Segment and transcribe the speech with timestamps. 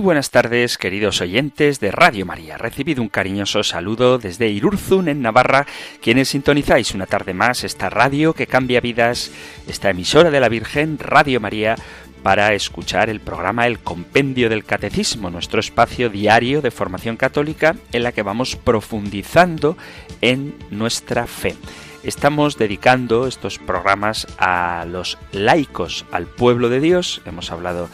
[0.00, 2.56] Muy buenas tardes, queridos oyentes de Radio María.
[2.56, 5.66] Recibido un cariñoso saludo desde Irurzun, en Navarra,
[6.00, 9.30] quienes sintonizáis una tarde más esta radio que cambia vidas,
[9.68, 11.76] esta emisora de la Virgen, Radio María,
[12.22, 18.02] para escuchar el programa El Compendio del Catecismo, nuestro espacio diario de formación católica en
[18.02, 19.76] la que vamos profundizando
[20.22, 21.56] en nuestra fe.
[22.04, 27.20] Estamos dedicando estos programas a los laicos, al pueblo de Dios.
[27.26, 27.90] Hemos hablado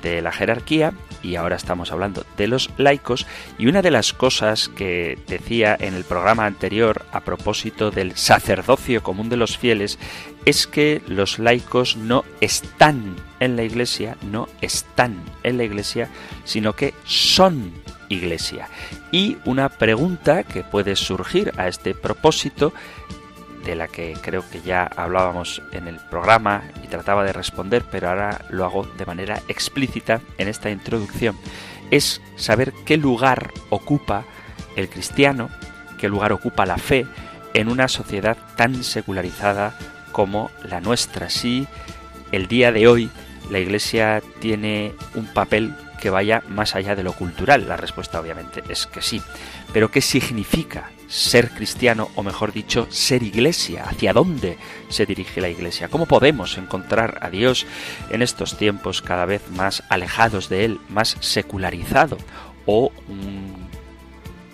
[0.00, 3.26] de la jerarquía y ahora estamos hablando de los laicos
[3.58, 9.02] y una de las cosas que decía en el programa anterior a propósito del sacerdocio
[9.02, 9.98] común de los fieles
[10.44, 16.08] es que los laicos no están en la iglesia, no están en la iglesia,
[16.44, 17.72] sino que son
[18.08, 18.68] iglesia.
[19.12, 22.72] Y una pregunta que puede surgir a este propósito
[23.64, 28.08] de la que creo que ya hablábamos en el programa y trataba de responder, pero
[28.08, 31.36] ahora lo hago de manera explícita en esta introducción,
[31.90, 34.24] es saber qué lugar ocupa
[34.76, 35.50] el cristiano,
[35.98, 37.06] qué lugar ocupa la fe
[37.54, 39.76] en una sociedad tan secularizada
[40.12, 41.30] como la nuestra.
[41.30, 41.66] Si
[42.32, 43.10] el día de hoy
[43.50, 47.68] la Iglesia tiene un papel que vaya más allá de lo cultural.
[47.68, 49.22] La respuesta obviamente es que sí.
[49.72, 53.84] Pero ¿qué significa ser cristiano o mejor dicho, ser iglesia?
[53.84, 55.88] ¿Hacia dónde se dirige la iglesia?
[55.88, 57.66] ¿Cómo podemos encontrar a Dios
[58.10, 62.18] en estos tiempos cada vez más alejados de Él, más secularizado?
[62.66, 63.68] O un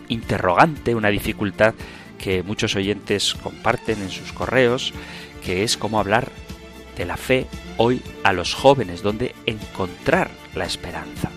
[0.09, 1.75] interrogante, una dificultad
[2.19, 4.95] que muchos oyentes comparten en sus correos,
[5.45, 6.31] que es cómo hablar
[6.97, 11.31] de la fe hoy a los jóvenes, donde encontrar la esperanza.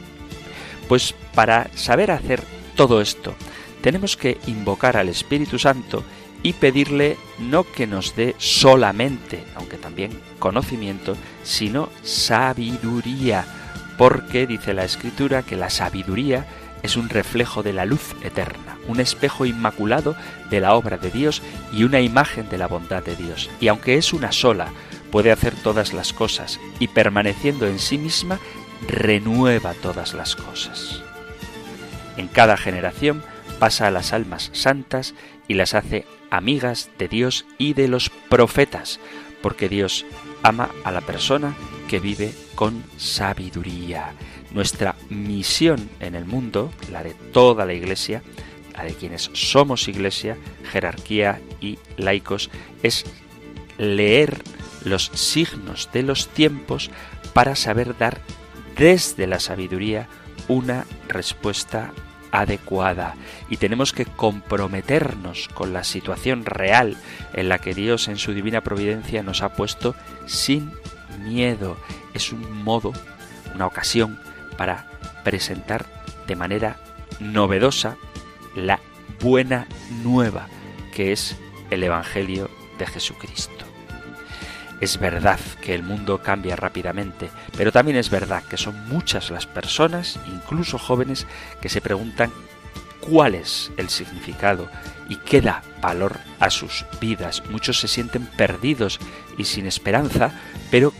[0.87, 2.41] Pues para saber hacer
[2.75, 3.35] todo esto,
[3.81, 6.03] tenemos que invocar al Espíritu Santo
[6.43, 13.45] y pedirle no que nos dé solamente, aunque también conocimiento, sino sabiduría,
[13.97, 16.45] porque dice la Escritura que la sabiduría
[16.83, 20.15] es un reflejo de la luz eterna, un espejo inmaculado
[20.49, 21.41] de la obra de Dios
[21.73, 23.49] y una imagen de la bondad de Dios.
[23.59, 24.69] Y aunque es una sola,
[25.11, 28.39] puede hacer todas las cosas y permaneciendo en sí misma,
[28.87, 31.01] renueva todas las cosas.
[32.15, 33.23] En cada generación
[33.59, 35.13] pasa a las almas santas
[35.47, 38.99] y las hace amigas de Dios y de los profetas,
[39.41, 40.05] porque Dios
[40.43, 41.55] ama a la persona
[41.87, 44.13] que vive con sabiduría.
[44.51, 48.21] Nuestra misión en el mundo, la de toda la Iglesia,
[48.73, 50.37] la de quienes somos Iglesia,
[50.71, 52.49] jerarquía y laicos,
[52.83, 53.05] es
[53.77, 54.41] leer
[54.83, 56.91] los signos de los tiempos
[57.33, 58.21] para saber dar
[58.77, 60.07] desde la sabiduría
[60.47, 61.91] una respuesta
[62.31, 63.15] adecuada
[63.49, 66.97] y tenemos que comprometernos con la situación real
[67.33, 69.95] en la que Dios en su divina providencia nos ha puesto
[70.25, 70.71] sin
[71.23, 71.77] miedo.
[72.13, 72.93] Es un modo,
[73.55, 74.19] una ocasión
[74.57, 74.87] para
[75.23, 75.85] presentar
[76.27, 76.77] de manera
[77.19, 77.97] novedosa
[78.55, 78.79] la
[79.21, 79.67] buena
[80.03, 80.47] nueva
[80.93, 81.35] que es
[81.69, 82.49] el Evangelio
[82.79, 83.56] de Jesucristo.
[84.79, 89.47] Es verdad que el mundo cambia rápidamente, pero también es verdad que son muchas las
[89.47, 91.25] personas, incluso jóvenes,
[91.61, 92.31] que se preguntan
[92.99, 94.69] cuál es el significado
[95.09, 97.41] y qué da valor a sus vidas.
[97.49, 98.99] Muchos se sienten perdidos
[99.37, 100.31] y sin esperanza,
[100.69, 100.93] pero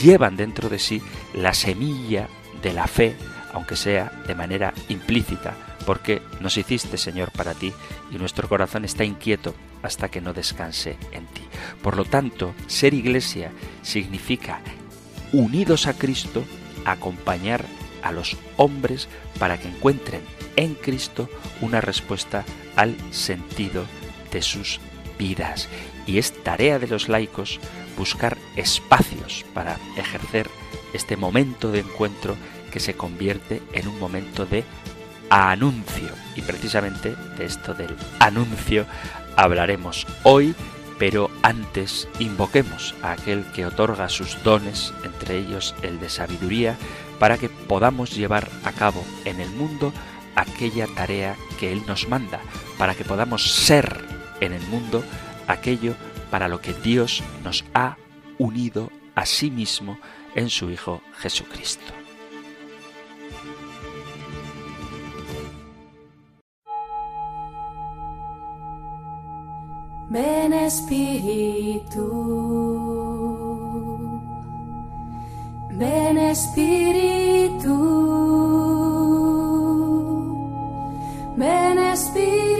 [0.00, 1.02] llevan dentro de sí
[1.34, 2.28] la semilla
[2.62, 3.16] de la fe,
[3.52, 5.54] aunque sea de manera implícita,
[5.84, 7.72] porque nos hiciste, Señor, para ti,
[8.12, 9.54] y nuestro corazón está inquieto
[9.86, 11.42] hasta que no descanse en ti.
[11.82, 13.52] Por lo tanto, ser iglesia
[13.82, 14.60] significa,
[15.32, 16.44] unidos a Cristo,
[16.84, 17.64] acompañar
[18.02, 20.22] a los hombres para que encuentren
[20.56, 21.28] en Cristo
[21.60, 22.44] una respuesta
[22.76, 23.84] al sentido
[24.32, 24.80] de sus
[25.18, 25.68] vidas.
[26.06, 27.58] Y es tarea de los laicos
[27.96, 30.48] buscar espacios para ejercer
[30.92, 32.36] este momento de encuentro
[32.70, 34.64] que se convierte en un momento de
[35.30, 36.10] anuncio.
[36.36, 38.86] Y precisamente de esto del anuncio
[39.36, 40.54] hablaremos hoy,
[40.98, 46.76] pero antes invoquemos a aquel que otorga sus dones, entre ellos el de sabiduría,
[47.18, 49.92] para que podamos llevar a cabo en el mundo
[50.34, 52.40] aquella tarea que Él nos manda,
[52.78, 54.04] para que podamos ser
[54.40, 55.02] en el mundo
[55.46, 55.94] aquello
[56.30, 57.96] para lo que Dios nos ha
[58.38, 59.98] unido a sí mismo
[60.34, 62.05] en su Hijo Jesucristo.
[70.08, 72.06] Ven Espíritu,
[75.72, 77.74] ven Espíritu,
[81.36, 82.56] ven Espíritu.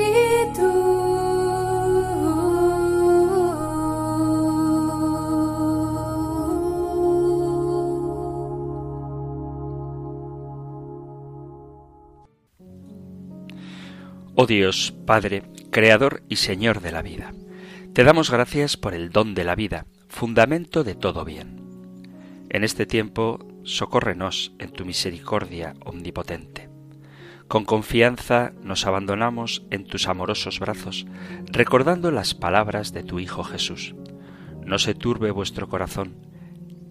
[14.34, 15.42] Oh Dios, Padre,
[15.76, 17.34] Creador y Señor de la vida.
[17.92, 21.60] Te damos gracias por el don de la vida, fundamento de todo bien.
[22.48, 26.70] En este tiempo, socórrenos en tu misericordia omnipotente.
[27.46, 31.04] Con confianza nos abandonamos en tus amorosos brazos,
[31.44, 33.94] recordando las palabras de tu Hijo Jesús.
[34.64, 36.16] No se turbe vuestro corazón.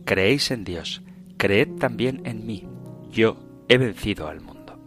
[0.06, 1.02] Creéis en Dios,
[1.38, 2.68] creed también en mí.
[3.10, 4.80] Yo he vencido al mundo.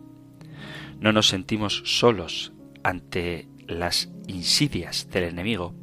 [1.00, 2.52] No nos sentimos solos
[2.84, 5.74] ante las insidias del enemigo,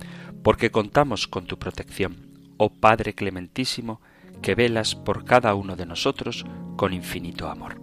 [0.43, 2.17] porque contamos con tu protección,
[2.57, 4.01] oh Padre clementísimo,
[4.41, 6.45] que velas por cada uno de nosotros
[6.75, 7.81] con infinito amor.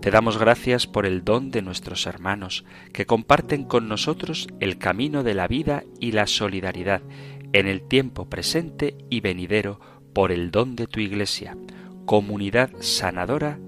[0.00, 5.22] Te damos gracias por el don de nuestros hermanos, que comparten con nosotros el camino
[5.22, 7.00] de la vida y la solidaridad
[7.54, 9.80] en el tiempo presente y venidero
[10.12, 11.56] por el don de tu Iglesia,
[12.04, 13.58] comunidad sanadora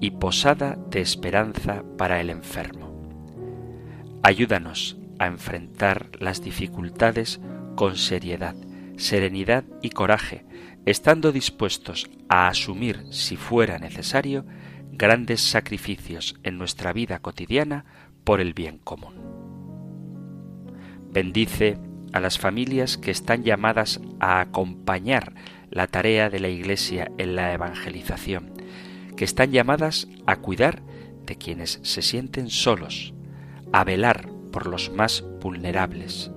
[0.00, 2.91] y posada de esperanza para el enfermo.
[4.24, 7.40] Ayúdanos a enfrentar las dificultades
[7.74, 8.54] con seriedad,
[8.96, 10.44] serenidad y coraje,
[10.86, 14.44] estando dispuestos a asumir, si fuera necesario,
[14.92, 17.84] grandes sacrificios en nuestra vida cotidiana
[18.22, 19.14] por el bien común.
[21.10, 21.78] Bendice
[22.12, 25.34] a las familias que están llamadas a acompañar
[25.70, 28.52] la tarea de la Iglesia en la evangelización,
[29.16, 30.82] que están llamadas a cuidar
[31.26, 33.14] de quienes se sienten solos,
[33.72, 36.30] a velar por los más vulnerables,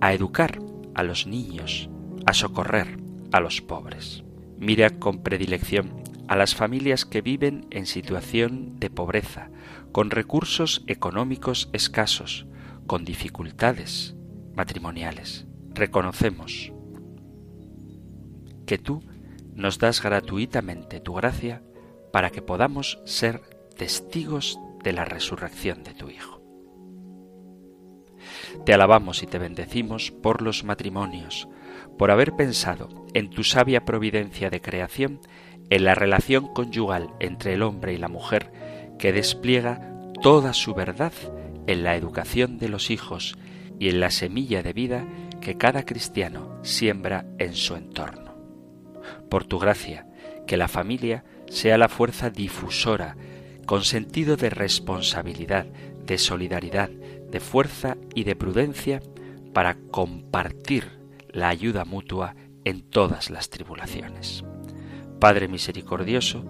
[0.00, 0.60] a educar
[0.94, 1.88] a los niños,
[2.26, 2.98] a socorrer
[3.32, 4.24] a los pobres.
[4.58, 9.50] Mira con predilección a las familias que viven en situación de pobreza,
[9.92, 12.46] con recursos económicos escasos,
[12.86, 14.14] con dificultades
[14.54, 15.46] matrimoniales.
[15.70, 16.72] Reconocemos
[18.66, 19.02] que tú
[19.54, 21.62] nos das gratuitamente tu gracia
[22.12, 23.40] para que podamos ser
[23.76, 26.39] testigos de la resurrección de tu Hijo.
[28.64, 31.48] Te alabamos y te bendecimos por los matrimonios,
[31.98, 35.20] por haber pensado en tu sabia providencia de creación
[35.70, 38.52] en la relación conyugal entre el hombre y la mujer
[38.98, 41.12] que despliega toda su verdad
[41.66, 43.36] en la educación de los hijos
[43.78, 45.06] y en la semilla de vida
[45.40, 48.34] que cada cristiano siembra en su entorno.
[49.30, 50.06] Por tu gracia,
[50.46, 53.16] que la familia sea la fuerza difusora,
[53.64, 55.66] con sentido de responsabilidad,
[56.04, 56.90] de solidaridad,
[57.30, 59.02] de fuerza y de prudencia
[59.52, 61.00] para compartir
[61.32, 62.34] la ayuda mutua
[62.64, 64.44] en todas las tribulaciones.
[65.18, 66.44] Padre misericordioso,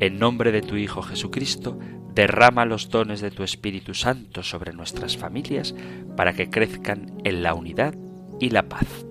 [0.00, 1.78] en nombre de tu Hijo Jesucristo,
[2.14, 5.74] derrama los dones de tu Espíritu Santo sobre nuestras familias
[6.16, 7.94] para que crezcan en la unidad
[8.40, 9.06] y la paz.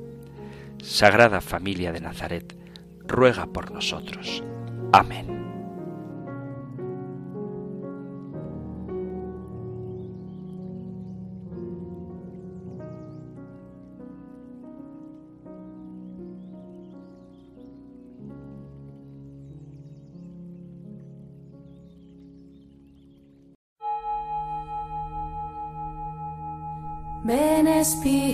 [0.82, 2.56] Sagrada familia de Nazaret,
[3.08, 4.44] ruega por nosotros.
[4.92, 5.35] Amén.
[27.86, 28.25] Ven Espíritu,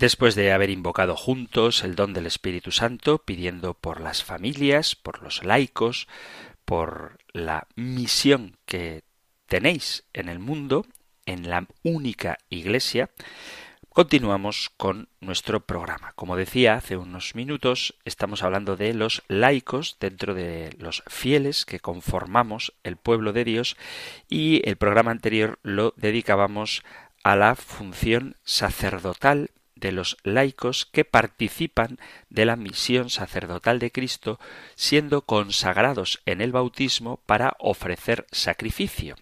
[0.00, 5.22] Después de haber invocado juntos el don del Espíritu Santo, pidiendo por las familias, por
[5.22, 6.08] los laicos,
[6.64, 9.02] por la misión que
[9.44, 10.86] tenéis en el mundo,
[11.26, 13.10] en la única iglesia,
[13.90, 16.14] continuamos con nuestro programa.
[16.14, 21.78] Como decía hace unos minutos, estamos hablando de los laicos dentro de los fieles que
[21.78, 23.76] conformamos el pueblo de Dios
[24.30, 26.84] y el programa anterior lo dedicábamos
[27.22, 34.38] a la función sacerdotal de los laicos que participan de la misión sacerdotal de Cristo,
[34.74, 39.16] siendo consagrados en el bautismo para ofrecer sacrificio.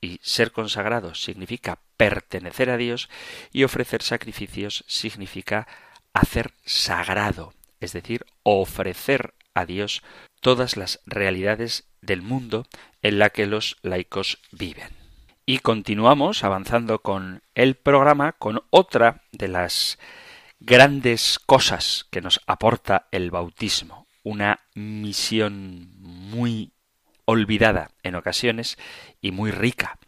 [0.00, 3.08] Y ser consagrados significa pertenecer a Dios
[3.52, 5.66] y ofrecer sacrificios significa
[6.12, 10.02] hacer sagrado, es decir, ofrecer a Dios
[10.40, 12.66] todas las realidades del mundo
[13.02, 14.97] en la que los laicos viven.
[15.50, 19.98] Y continuamos avanzando con el programa con otra de las
[20.60, 26.72] grandes cosas que nos aporta el bautismo, una misión muy
[27.24, 28.76] olvidada en ocasiones
[29.22, 29.98] y muy rica.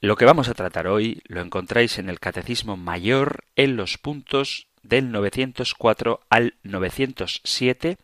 [0.00, 4.68] Lo que vamos a tratar hoy lo encontráis en el Catecismo Mayor en los puntos
[4.84, 7.96] del 904 al 907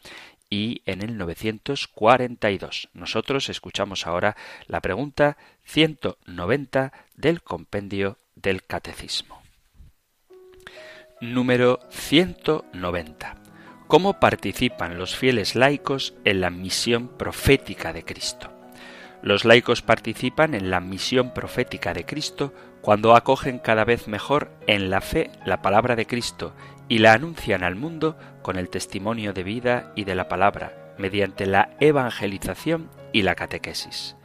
[0.51, 2.89] y en el 942.
[2.95, 4.37] Nosotros escuchamos ahora
[4.67, 9.43] la pregunta 190 del compendio del Catecismo.
[11.21, 13.37] Número 190.
[13.89, 18.53] ¿Cómo participan los fieles laicos en la misión profética de Cristo?
[19.23, 22.53] Los laicos participan en la misión profética de Cristo
[22.83, 26.55] cuando acogen cada vez mejor en la fe la palabra de Cristo
[26.89, 28.17] y la anuncian al mundo
[28.49, 34.17] con el testimonio de vida y de la palabra, mediante la evangelización y la catequesis.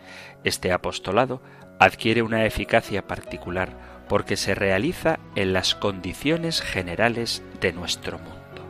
[0.45, 1.41] Este apostolado
[1.77, 8.65] adquiere una eficacia particular porque se realiza en las condiciones generales de nuestro mundo.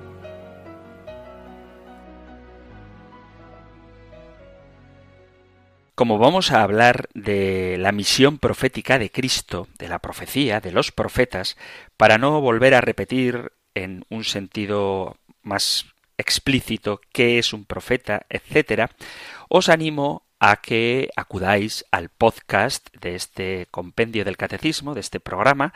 [5.94, 10.92] Como vamos a hablar de la misión profética de Cristo, de la profecía, de los
[10.92, 11.58] profetas,
[11.96, 15.86] para no volver a repetir en un sentido más
[16.18, 18.92] explícito qué es un profeta, etcétera,
[19.50, 25.74] os animo a que acudáis al podcast de este compendio del catecismo, de este programa,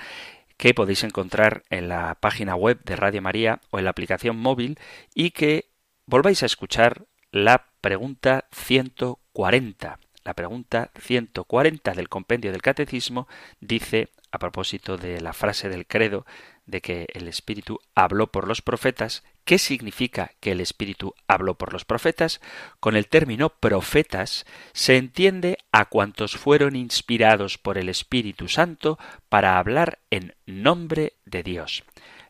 [0.57, 4.79] que podéis encontrar en la página web de Radio María o en la aplicación móvil
[5.13, 5.69] y que
[6.05, 13.29] volváis a escuchar la pregunta 140 la pregunta 140 del compendio del catecismo
[13.61, 16.25] dice, a propósito de la frase del credo,
[16.67, 21.73] de que el Espíritu habló por los profetas, ¿qué significa que el Espíritu habló por
[21.73, 22.39] los profetas?
[22.79, 29.57] Con el término profetas se entiende a cuantos fueron inspirados por el Espíritu Santo para
[29.57, 31.83] hablar en nombre de Dios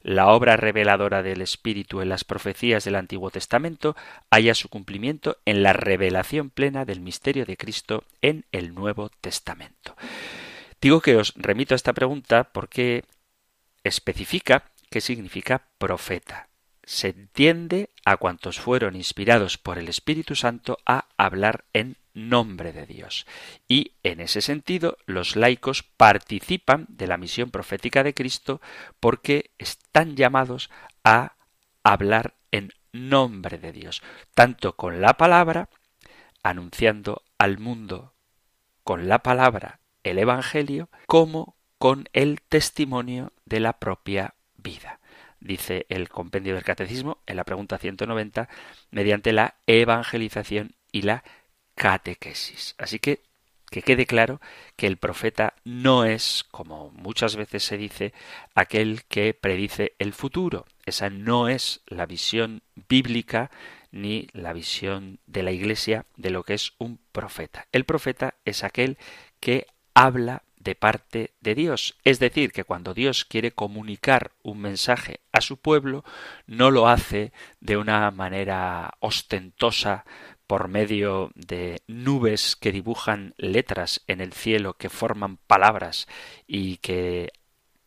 [0.08, 3.98] la obra reveladora del Espíritu en las profecías del Antiguo Testamento
[4.30, 9.98] haya su cumplimiento en la revelación plena del misterio de Cristo en el Nuevo Testamento.
[10.80, 13.04] Digo que os remito a esta pregunta porque
[13.88, 16.50] especifica qué significa profeta.
[16.84, 22.86] Se entiende a cuantos fueron inspirados por el Espíritu Santo a hablar en nombre de
[22.86, 23.28] Dios.
[23.68, 28.62] Y en ese sentido, los laicos participan de la misión profética de Cristo
[29.00, 30.70] porque están llamados
[31.04, 31.36] a
[31.84, 34.02] hablar en nombre de Dios,
[34.34, 35.70] tanto con la palabra,
[36.42, 38.14] anunciando al mundo
[38.84, 45.00] con la palabra el Evangelio, como con el testimonio de la propia vida
[45.40, 48.50] dice el compendio del catecismo en la pregunta 190,
[48.92, 51.24] mediante la evangelización y la
[51.76, 52.76] catequesis.
[52.78, 53.22] Así que
[53.70, 54.40] que quede claro
[54.78, 58.14] que el profeta no es, como muchas veces se dice,
[58.56, 60.66] aquel que predice el futuro.
[60.86, 63.52] Esa no es la visión bíblica
[63.92, 67.68] ni la visión de la Iglesia de lo que es un profeta.
[67.74, 68.98] El profeta es aquel
[69.42, 71.96] que habla de parte de Dios.
[72.04, 76.04] Es decir, que cuando Dios quiere comunicar un mensaje a su pueblo,
[76.46, 77.32] no lo hace
[77.62, 80.04] de una manera ostentosa,
[80.46, 86.08] por medio de nubes que dibujan letras en el cielo que forman palabras
[86.48, 87.32] y que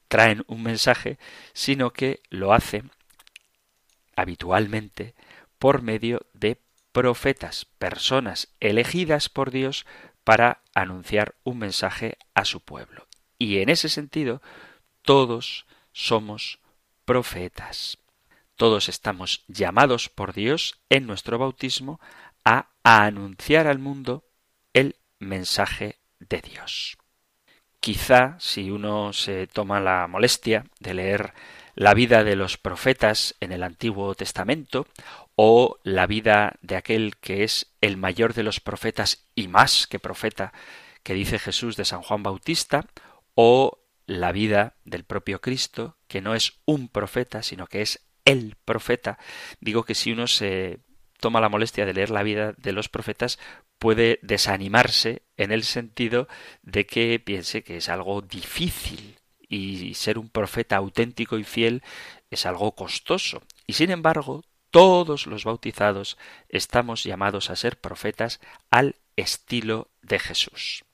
[0.08, 1.18] traen un mensaje,
[1.54, 2.84] sino que lo hace
[4.14, 5.14] habitualmente
[5.58, 6.58] por medio de
[6.92, 9.86] profetas, personas elegidas por Dios
[10.24, 13.06] para anunciar un mensaje a su pueblo.
[13.38, 14.42] Y en ese sentido,
[15.02, 16.58] todos somos
[17.04, 17.98] profetas.
[18.56, 22.00] Todos estamos llamados por Dios en nuestro bautismo
[22.44, 24.24] a, anunciar al mundo
[24.72, 26.96] el mensaje de Dios.
[27.80, 31.34] Quizá si uno se toma la molestia de leer
[31.74, 34.86] la vida de los profetas en el Antiguo Testamento
[35.42, 39.98] o la vida de aquel que es el mayor de los profetas y más que
[39.98, 40.52] profeta
[41.02, 42.84] que dice Jesús de San Juan Bautista
[43.34, 48.56] o la vida del propio Cristo que no es un profeta sino que es el
[48.66, 49.18] profeta
[49.60, 50.80] digo que si uno se
[51.20, 53.38] toma la molestia de leer la vida de los profetas
[53.78, 56.28] puede desanimarse en el sentido
[56.60, 59.16] de que piense que es algo difícil
[59.48, 61.82] y ser un profeta auténtico y fiel
[62.30, 63.42] es algo costoso.
[63.66, 70.84] Y sin embargo, todos los bautizados estamos llamados a ser profetas al estilo de Jesús.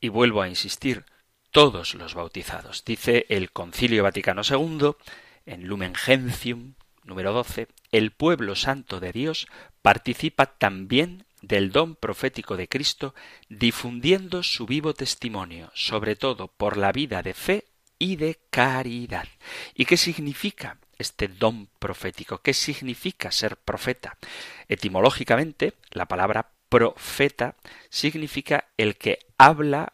[0.00, 1.04] Y vuelvo a insistir,
[1.50, 2.84] todos los bautizados.
[2.84, 4.92] Dice el Concilio Vaticano II
[5.46, 9.48] en Lumen Gentium número 12, el pueblo santo de Dios
[9.82, 13.14] participa también del don profético de Cristo,
[13.48, 17.64] difundiendo su vivo testimonio, sobre todo por la vida de fe
[17.98, 19.26] y de caridad.
[19.74, 22.38] ¿Y qué significa este don profético?
[22.38, 24.18] ¿Qué significa ser profeta?
[24.68, 27.56] Etimológicamente, la palabra profeta
[27.88, 29.92] significa el que habla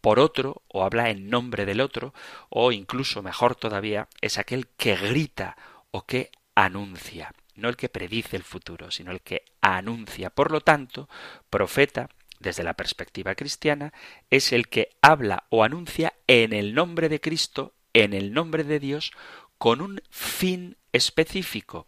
[0.00, 2.12] por otro o habla en nombre del otro
[2.48, 5.56] o incluso mejor todavía es aquel que grita
[5.90, 10.30] o que anuncia no el que predice el futuro, sino el que anuncia.
[10.30, 11.08] Por lo tanto,
[11.50, 13.92] profeta, desde la perspectiva cristiana,
[14.30, 18.80] es el que habla o anuncia en el nombre de Cristo, en el nombre de
[18.80, 19.12] Dios,
[19.58, 21.86] con un fin específico,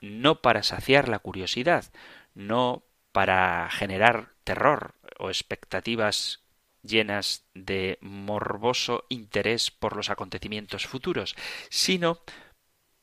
[0.00, 1.92] no para saciar la curiosidad,
[2.34, 6.40] no para generar terror o expectativas
[6.82, 11.34] llenas de morboso interés por los acontecimientos futuros,
[11.70, 12.20] sino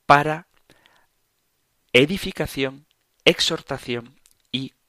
[0.05, 0.47] para
[1.93, 2.85] edificación,
[3.25, 4.20] exhortación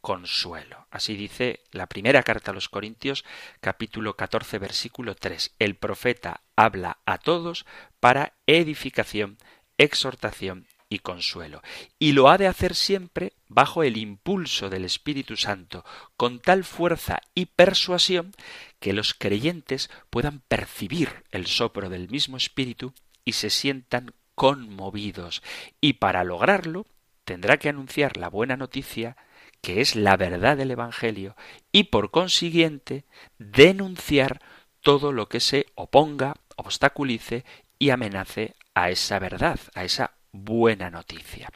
[0.02, 0.86] consuelo.
[0.90, 3.24] Así dice la primera carta a los Corintios,
[3.60, 5.54] capítulo 14, versículo 3.
[5.58, 7.64] El profeta habla a todos
[8.00, 9.38] para edificación,
[9.78, 11.62] exhortación y consuelo.
[11.98, 15.84] Y lo ha de hacer siempre bajo el impulso del Espíritu Santo,
[16.16, 18.32] con tal fuerza y persuasión
[18.80, 22.92] que los creyentes puedan percibir el sopro del mismo Espíritu
[23.24, 25.42] y se sientan conmovidos.
[25.80, 26.86] Y para lograrlo
[27.24, 29.16] tendrá que anunciar la buena noticia,
[29.62, 31.36] que es la verdad del Evangelio,
[31.70, 33.04] y por consiguiente
[33.38, 34.42] denunciar
[34.80, 37.44] todo lo que se oponga, obstaculice
[37.78, 41.50] y amenace a esa verdad, a esa buena noticia.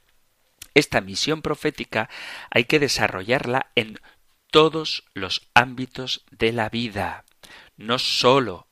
[0.75, 2.09] Esta misión profética
[2.51, 3.99] hay que desarrollarla en
[4.51, 7.25] todos los ámbitos de la vida,
[7.77, 8.69] no sólo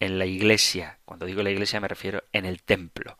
[0.00, 0.98] en la iglesia.
[1.04, 3.18] Cuando digo la iglesia me refiero en el templo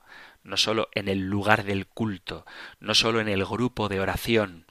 [0.49, 2.45] no sólo en el lugar del culto,
[2.81, 4.67] no sólo en el grupo de oración,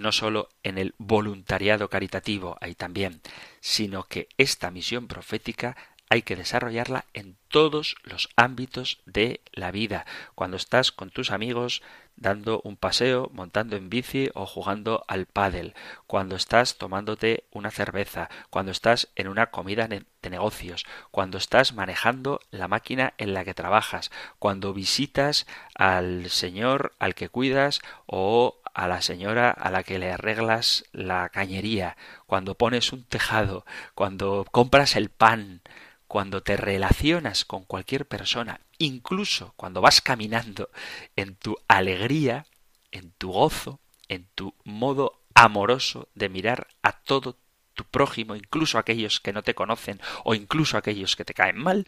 [0.00, 3.20] no sólo en el voluntariado caritativo, ahí también,
[3.60, 5.76] sino que esta misión profética
[6.10, 10.06] hay que desarrollarla en todos los ámbitos de la vida.
[10.34, 11.82] Cuando estás con tus amigos
[12.16, 15.74] dando un paseo, montando en bici o jugando al pádel,
[16.08, 22.40] cuando estás tomándote una cerveza, cuando estás en una comida de negocios, cuando estás manejando
[22.50, 28.88] la máquina en la que trabajas, cuando visitas al señor al que cuidas o a
[28.88, 34.96] la señora a la que le arreglas la cañería, cuando pones un tejado, cuando compras
[34.96, 35.62] el pan,
[36.06, 40.70] cuando te relacionas con cualquier persona, incluso cuando vas caminando
[41.14, 42.46] en tu alegría,
[42.90, 43.78] en tu gozo,
[44.08, 47.36] en tu modo amoroso de mirar a todo
[47.74, 51.86] tu prójimo, incluso aquellos que no te conocen o incluso aquellos que te caen mal,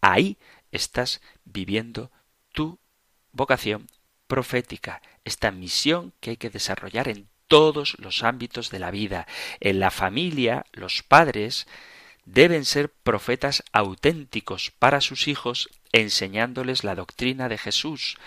[0.00, 0.38] ahí
[0.72, 2.10] estás viviendo
[2.52, 2.78] tu
[3.32, 3.86] vocación
[4.28, 9.26] profética, esta misión que hay que desarrollar en todos los ámbitos de la vida.
[9.58, 11.66] En la familia, los padres
[12.24, 18.18] deben ser profetas auténticos para sus hijos, enseñándoles la doctrina de Jesús,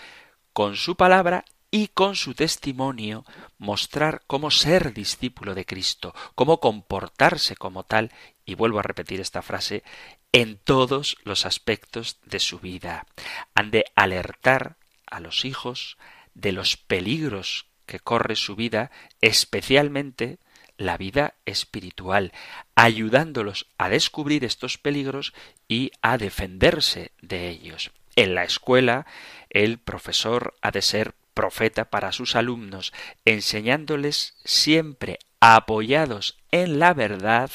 [0.52, 3.24] con su palabra y con su testimonio
[3.58, 8.10] mostrar cómo ser discípulo de Cristo, cómo comportarse como tal,
[8.44, 9.82] y vuelvo a repetir esta frase,
[10.32, 13.06] en todos los aspectos de su vida.
[13.54, 14.76] Han de alertar
[15.12, 15.98] a los hijos
[16.34, 20.38] de los peligros que corre su vida, especialmente
[20.78, 22.32] la vida espiritual,
[22.74, 25.34] ayudándolos a descubrir estos peligros
[25.68, 27.92] y a defenderse de ellos.
[28.16, 29.06] En la escuela,
[29.50, 32.94] el profesor ha de ser profeta para sus alumnos,
[33.26, 37.50] enseñándoles siempre apoyados en la verdad,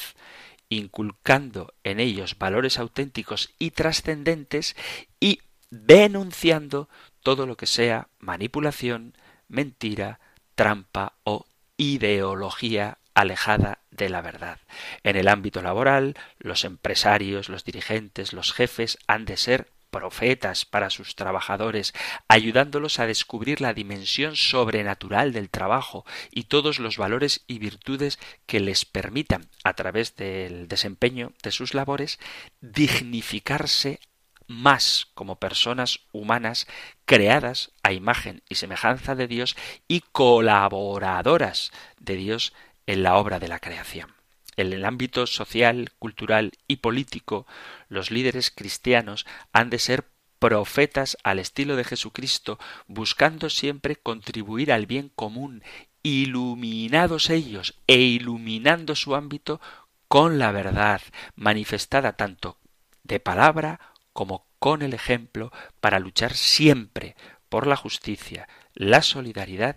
[0.68, 4.76] inculcando en ellos valores auténticos y trascendentes
[5.18, 5.40] y
[5.70, 6.88] denunciando
[7.28, 9.12] todo lo que sea manipulación,
[9.48, 10.18] mentira,
[10.54, 11.44] trampa o
[11.76, 14.60] ideología alejada de la verdad.
[15.02, 20.88] En el ámbito laboral, los empresarios, los dirigentes, los jefes han de ser profetas para
[20.88, 21.92] sus trabajadores,
[22.28, 28.58] ayudándolos a descubrir la dimensión sobrenatural del trabajo y todos los valores y virtudes que
[28.58, 32.18] les permitan, a través del desempeño de sus labores,
[32.62, 34.00] dignificarse
[34.48, 36.66] más como personas humanas
[37.04, 39.56] creadas a imagen y semejanza de Dios
[39.86, 42.52] y colaboradoras de Dios
[42.86, 44.14] en la obra de la creación.
[44.56, 47.46] En el ámbito social, cultural y político,
[47.88, 50.08] los líderes cristianos han de ser
[50.38, 55.62] profetas al estilo de Jesucristo, buscando siempre contribuir al bien común,
[56.02, 59.60] iluminados ellos e iluminando su ámbito
[60.08, 61.02] con la verdad,
[61.36, 62.56] manifestada tanto
[63.02, 63.80] de palabra
[64.18, 67.14] como con el ejemplo, para luchar siempre
[67.48, 69.76] por la justicia, la solidaridad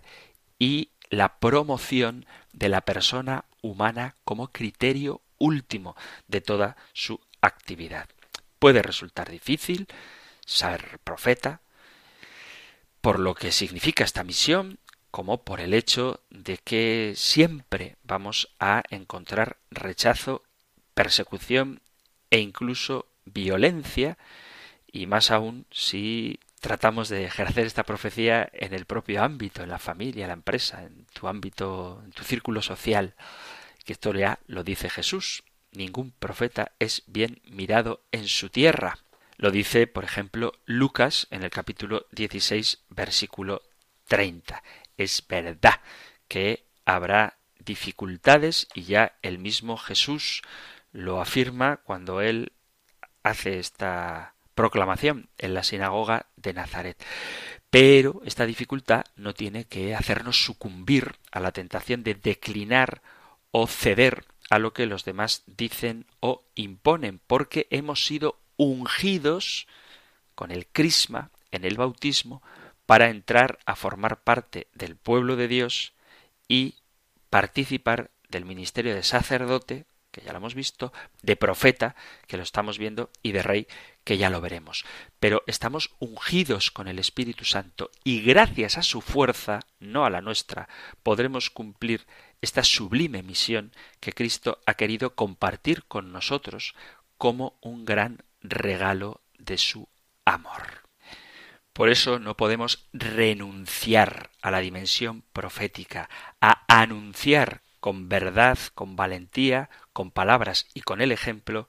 [0.57, 5.95] y la promoción de la persona humana como criterio último
[6.27, 8.09] de toda su actividad.
[8.57, 9.85] Puede resultar difícil
[10.43, 11.61] ser profeta,
[12.99, 14.79] por lo que significa esta misión,
[15.11, 20.41] como por el hecho de que siempre vamos a encontrar rechazo,
[20.95, 21.79] persecución
[22.31, 24.17] e incluso violencia,
[24.91, 29.79] y más aún si tratamos de ejercer esta profecía en el propio ámbito, en la
[29.79, 33.15] familia, en la empresa, en tu ámbito, en tu círculo social,
[33.83, 35.43] que esto ya lo dice Jesús.
[35.71, 38.99] Ningún profeta es bien mirado en su tierra.
[39.37, 43.63] Lo dice, por ejemplo, Lucas en el capítulo 16, versículo
[44.07, 44.61] 30.
[44.97, 45.79] Es verdad
[46.27, 50.43] que habrá dificultades y ya el mismo Jesús
[50.91, 52.51] lo afirma cuando él
[53.23, 57.03] hace esta proclamación en la sinagoga de Nazaret.
[57.69, 63.01] Pero esta dificultad no tiene que hacernos sucumbir a la tentación de declinar
[63.51, 69.67] o ceder a lo que los demás dicen o imponen, porque hemos sido ungidos
[70.35, 72.41] con el crisma en el bautismo
[72.85, 75.93] para entrar a formar parte del pueblo de Dios
[76.47, 76.75] y
[77.29, 81.95] participar del ministerio de sacerdote, que ya lo hemos visto, de profeta,
[82.27, 83.67] que lo estamos viendo, y de rey,
[84.03, 84.85] que ya lo veremos.
[85.19, 90.21] Pero estamos ungidos con el Espíritu Santo y gracias a su fuerza, no a la
[90.21, 90.67] nuestra,
[91.03, 92.05] podremos cumplir
[92.41, 96.75] esta sublime misión que Cristo ha querido compartir con nosotros
[97.17, 99.87] como un gran regalo de su
[100.25, 100.81] amor.
[101.73, 106.09] Por eso no podemos renunciar a la dimensión profética,
[106.41, 111.67] a anunciar con verdad, con valentía, con palabras y con el ejemplo,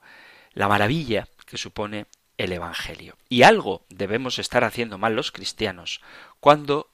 [0.53, 2.05] la maravilla que supone
[2.37, 3.17] el Evangelio.
[3.27, 6.01] Y algo debemos estar haciendo mal los cristianos
[6.39, 6.89] cuando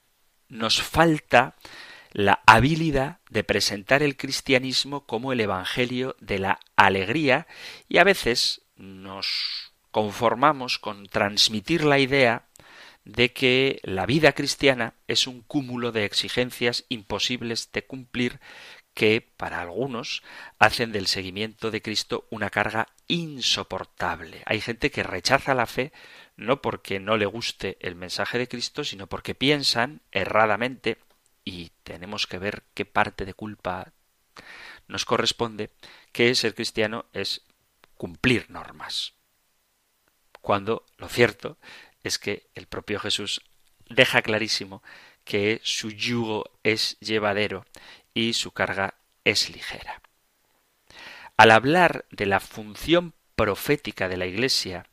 [0.48, 1.56] nos falta
[2.12, 7.46] la habilidad de presentar el cristianismo como el Evangelio de la alegría
[7.88, 12.46] y a veces nos conformamos con transmitir la idea
[13.06, 18.40] de que la vida cristiana es un cúmulo de exigencias imposibles de cumplir
[18.94, 20.24] que, para algunos,
[20.58, 24.44] hacen del seguimiento de Cristo una carga insoportable.
[24.46, 25.92] Hay gente que rechaza la fe
[26.36, 30.98] no porque no le guste el mensaje de Cristo, sino porque piensan erradamente,
[31.44, 33.94] y tenemos que ver qué parte de culpa
[34.88, 35.70] nos corresponde,
[36.12, 37.44] que ser cristiano es
[37.96, 39.14] cumplir normas.
[40.42, 41.58] Cuando lo cierto
[42.04, 43.42] es que el propio Jesús
[43.90, 44.82] deja clarísimo
[45.26, 47.66] que su yugo es llevadero
[48.20, 50.02] y su carga es ligera.
[51.38, 54.86] Al hablar de la función profética de la Iglesia,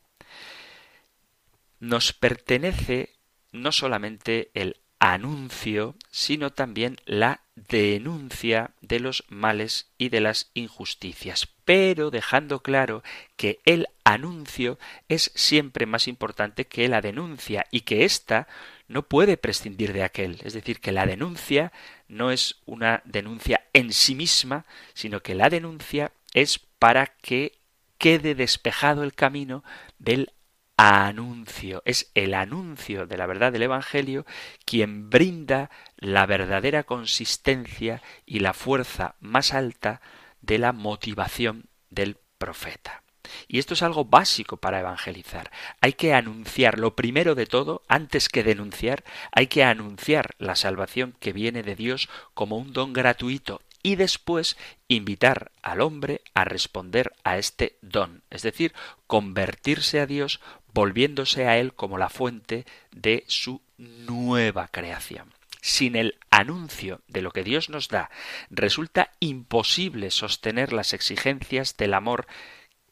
[1.79, 3.15] nos pertenece
[3.51, 11.47] no solamente el anuncio, sino también la denuncia de los males y de las injusticias,
[11.65, 13.03] pero dejando claro
[13.35, 14.77] que el anuncio
[15.09, 18.47] es siempre más importante que la denuncia y que ésta
[18.87, 20.39] no puede prescindir de aquel.
[20.43, 21.73] Es decir, que la denuncia
[22.07, 27.57] no es una denuncia en sí misma, sino que la denuncia es para que
[27.97, 29.63] quede despejado el camino
[29.97, 30.31] del
[30.77, 31.81] anuncio.
[31.85, 34.25] Es el anuncio de la verdad del Evangelio
[34.63, 40.01] quien brinda la verdadera consistencia y la fuerza más alta
[40.41, 43.03] de la motivación del profeta.
[43.49, 45.51] Y esto es algo básico para evangelizar.
[45.81, 51.15] Hay que anunciar, lo primero de todo, antes que denunciar, hay que anunciar la salvación
[51.19, 57.13] que viene de Dios como un don gratuito y después invitar al hombre a responder
[57.23, 58.73] a este don, es decir,
[59.05, 60.41] convertirse a Dios
[60.77, 65.33] volviéndose a Él como la fuente de su nueva creación.
[65.59, 68.11] Sin el anuncio de lo que Dios nos da,
[68.51, 72.27] resulta imposible sostener las exigencias del amor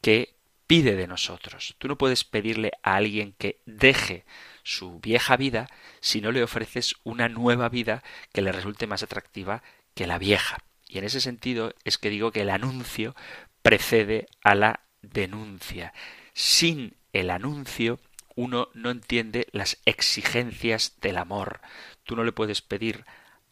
[0.00, 0.34] que
[0.66, 1.76] pide de nosotros.
[1.78, 4.24] Tú no puedes pedirle a alguien que deje
[4.64, 5.68] su vieja vida
[6.00, 9.62] si no le ofreces una nueva vida que le resulte más atractiva
[9.94, 10.58] que la vieja.
[10.88, 13.14] Y en ese sentido es que digo que el anuncio
[13.62, 15.92] precede a la denuncia.
[16.34, 17.98] Sin el anuncio
[18.34, 21.60] uno no entiende las exigencias del amor.
[22.04, 23.04] Tú no le puedes pedir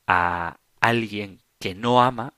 [0.07, 2.35] a alguien que no ama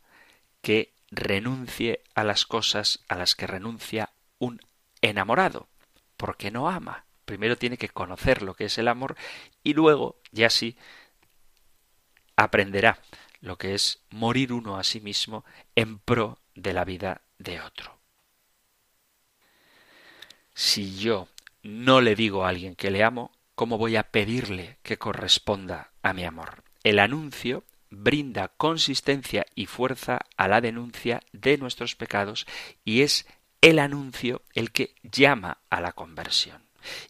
[0.62, 4.60] que renuncie a las cosas a las que renuncia un
[5.00, 5.68] enamorado,
[6.16, 7.04] porque no ama.
[7.24, 9.16] Primero tiene que conocer lo que es el amor
[9.64, 10.76] y luego, ya sí,
[12.36, 13.00] aprenderá
[13.40, 17.95] lo que es morir uno a sí mismo en pro de la vida de otro.
[20.58, 21.28] Si yo
[21.62, 26.14] no le digo a alguien que le amo, ¿cómo voy a pedirle que corresponda a
[26.14, 26.64] mi amor?
[26.82, 32.46] El anuncio brinda consistencia y fuerza a la denuncia de nuestros pecados
[32.86, 33.26] y es
[33.60, 36.62] el anuncio el que llama a la conversión.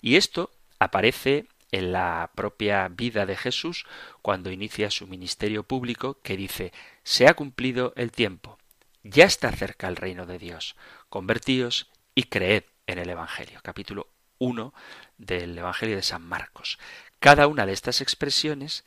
[0.02, 3.86] Y esto aparece en la propia vida de Jesús
[4.22, 6.72] cuando inicia su ministerio público que dice
[7.04, 8.58] se ha cumplido el tiempo,
[9.04, 10.74] ya está cerca el reino de Dios,
[11.08, 13.60] convertíos y creed en el Evangelio.
[13.62, 14.72] Capítulo 1
[15.18, 16.78] del Evangelio de San Marcos.
[17.18, 18.84] Cada una de estas expresiones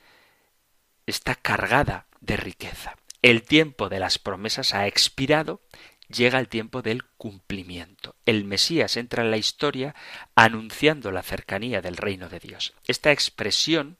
[1.05, 2.95] está cargada de riqueza.
[3.21, 5.61] El tiempo de las promesas ha expirado,
[6.07, 8.15] llega el tiempo del cumplimiento.
[8.25, 9.95] El Mesías entra en la historia
[10.35, 12.73] anunciando la cercanía del reino de Dios.
[12.87, 13.97] Esta expresión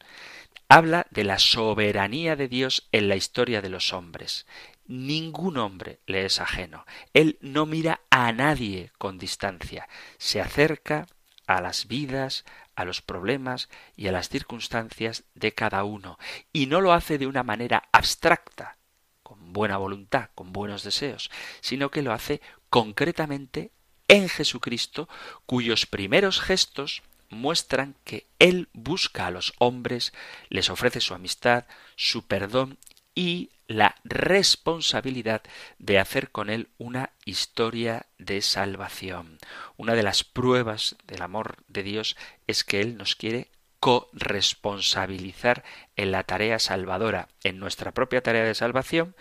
[0.69, 4.45] habla de la soberanía de Dios en la historia de los hombres.
[4.85, 6.85] Ningún hombre le es ajeno.
[7.13, 9.89] Él no mira a nadie con distancia.
[10.19, 11.07] Se acerca
[11.47, 16.19] a las vidas, a los problemas y a las circunstancias de cada uno,
[16.53, 18.77] y no lo hace de una manera abstracta,
[19.23, 23.71] con buena voluntad, con buenos deseos, sino que lo hace concretamente
[24.07, 25.09] en Jesucristo,
[25.47, 30.13] cuyos primeros gestos muestran que Él busca a los hombres,
[30.49, 31.65] les ofrece su amistad,
[31.95, 32.77] su perdón
[33.15, 35.43] y la responsabilidad
[35.77, 39.37] de hacer con él una historia de salvación.
[39.77, 45.63] Una de las pruebas del amor de Dios es que Él nos quiere corresponsabilizar
[45.95, 49.15] en la tarea salvadora, en nuestra propia tarea de salvación.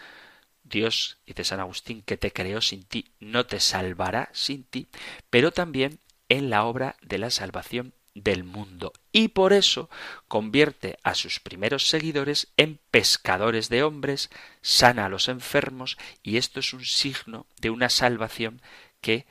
[0.64, 4.88] Dios, dice San Agustín, que te creó sin ti, no te salvará sin ti,
[5.28, 7.92] pero también en la obra de la salvación
[8.22, 9.90] del mundo y por eso
[10.28, 14.30] convierte a sus primeros seguidores en pescadores de hombres,
[14.62, 18.60] sana a los enfermos y esto es un signo de una salvación
[19.00, 19.26] que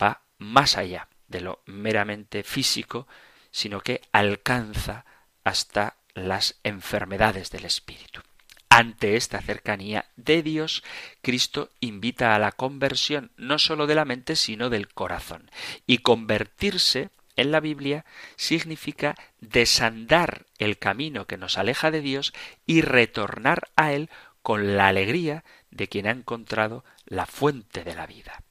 [0.00, 3.06] va más allá de lo meramente físico,
[3.50, 5.04] sino que alcanza
[5.44, 8.20] hasta las enfermedades del espíritu.
[8.68, 10.82] Ante esta cercanía de Dios,
[11.20, 15.50] Cristo invita a la conversión no sólo de la mente, sino del corazón.
[15.86, 18.04] Y convertirse en la Biblia
[18.36, 22.32] significa desandar el camino que nos aleja de Dios
[22.66, 24.10] y retornar a Él
[24.42, 28.42] con la alegría de quien ha encontrado la fuente de la vida,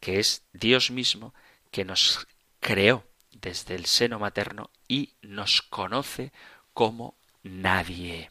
[0.00, 1.34] que es Dios mismo
[1.70, 2.26] que nos
[2.60, 6.32] creó desde el seno materno y nos conoce
[6.72, 8.30] como nadie.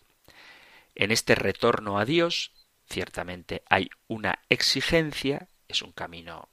[0.94, 2.52] En este retorno a Dios,
[2.90, 6.50] ciertamente hay una exigencia, es un camino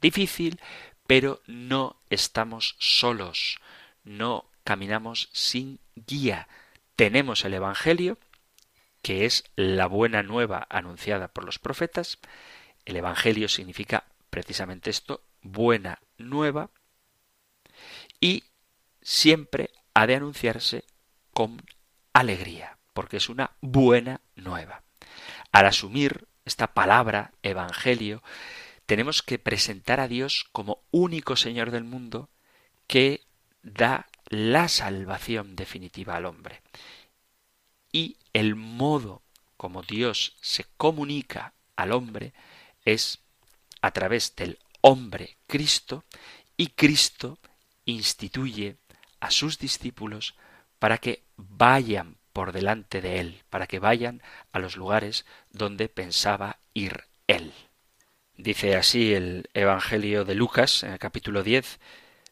[0.00, 0.60] difícil,
[1.08, 3.58] pero no estamos solos,
[4.04, 6.48] no caminamos sin guía.
[6.96, 8.18] Tenemos el Evangelio,
[9.00, 12.18] que es la buena nueva anunciada por los profetas.
[12.84, 16.68] El Evangelio significa precisamente esto, buena nueva,
[18.20, 18.44] y
[19.00, 20.84] siempre ha de anunciarse
[21.32, 21.62] con
[22.12, 24.82] alegría, porque es una buena nueva.
[25.52, 28.22] Al asumir esta palabra, Evangelio,
[28.88, 32.30] tenemos que presentar a Dios como único Señor del mundo
[32.86, 33.20] que
[33.62, 36.62] da la salvación definitiva al hombre.
[37.92, 39.20] Y el modo
[39.58, 42.32] como Dios se comunica al hombre
[42.86, 43.18] es
[43.82, 46.04] a través del hombre Cristo
[46.56, 47.38] y Cristo
[47.84, 48.78] instituye
[49.20, 50.34] a sus discípulos
[50.78, 56.58] para que vayan por delante de él, para que vayan a los lugares donde pensaba
[56.72, 57.52] ir él.
[58.38, 61.80] Dice así el Evangelio de Lucas, en el capítulo 10,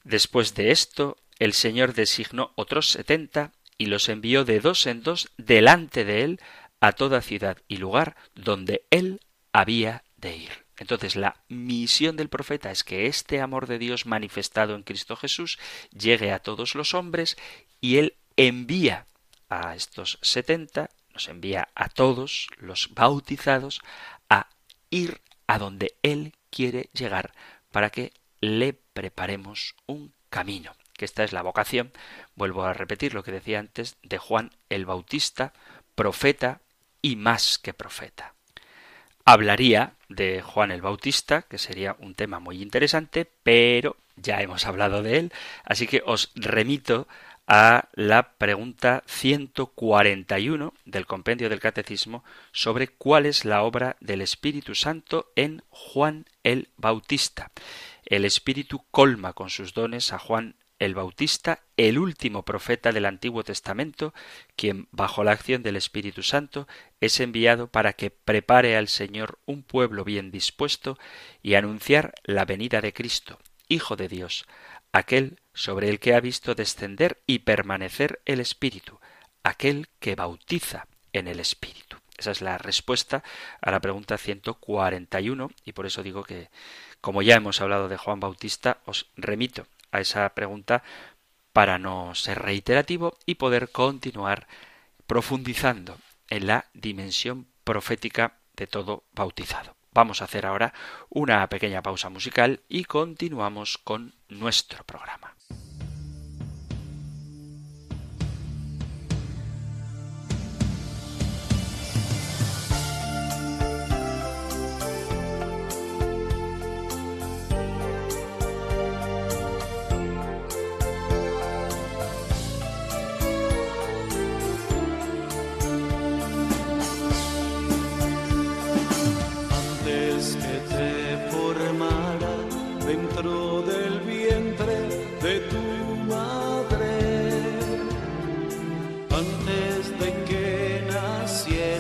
[0.05, 5.33] Después de esto, el Señor designó otros setenta y los envió de dos en dos
[5.37, 6.41] delante de él
[6.79, 9.21] a toda ciudad y lugar donde él
[9.53, 10.67] había de ir.
[10.79, 15.59] Entonces la misión del profeta es que este amor de Dios manifestado en Cristo Jesús
[15.91, 17.37] llegue a todos los hombres
[17.81, 19.07] y él envía
[19.49, 23.81] a estos setenta, nos envía a todos los bautizados
[24.31, 24.51] a
[24.91, 27.33] ir a donde Él quiere llegar
[27.71, 30.73] para que le preparemos un camino.
[30.95, 31.93] Que esta es la vocación,
[32.35, 35.53] vuelvo a repetir lo que decía antes, de Juan el Bautista,
[35.95, 36.61] profeta
[37.03, 38.35] y más que profeta.
[39.25, 45.03] Hablaría de Juan el Bautista, que sería un tema muy interesante, pero ya hemos hablado
[45.03, 45.33] de él,
[45.65, 47.07] así que os remito
[47.47, 54.75] a la pregunta 141 del compendio del Catecismo sobre cuál es la obra del Espíritu
[54.75, 57.53] Santo en Juan el Bautista.
[58.05, 63.43] El Espíritu colma con sus dones a Juan el Bautista, el último profeta del Antiguo
[63.43, 64.13] Testamento,
[64.57, 66.69] quien, bajo la acción del Espíritu Santo,
[67.01, 70.99] es enviado para que prepare al Señor un pueblo bien dispuesto
[71.43, 74.47] y anunciar la venida de Cristo, Hijo de Dios,
[74.97, 78.99] aquel sobre el que ha visto descender y permanecer el Espíritu,
[79.43, 81.99] aquel que bautiza en el Espíritu.
[82.17, 83.23] Esa es la respuesta
[83.61, 86.49] a la pregunta 141 y por eso digo que,
[87.03, 90.83] como ya hemos hablado de Juan Bautista, os remito a esa pregunta
[91.53, 94.47] para no ser reiterativo y poder continuar
[95.07, 95.99] profundizando
[96.31, 99.76] en la dimensión profética de todo bautizado.
[99.97, 100.75] Vamos a hacer ahora
[101.09, 105.36] una pequeña pausa musical y continuamos con nuestro programa.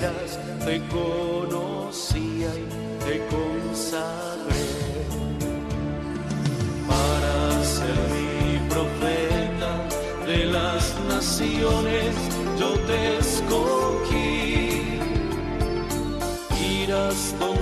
[0.00, 4.66] te conocía y te consagré
[6.86, 9.72] para ser mi profeta
[10.26, 12.14] de las naciones.
[12.58, 15.00] Yo te escogí,
[16.60, 17.55] irás con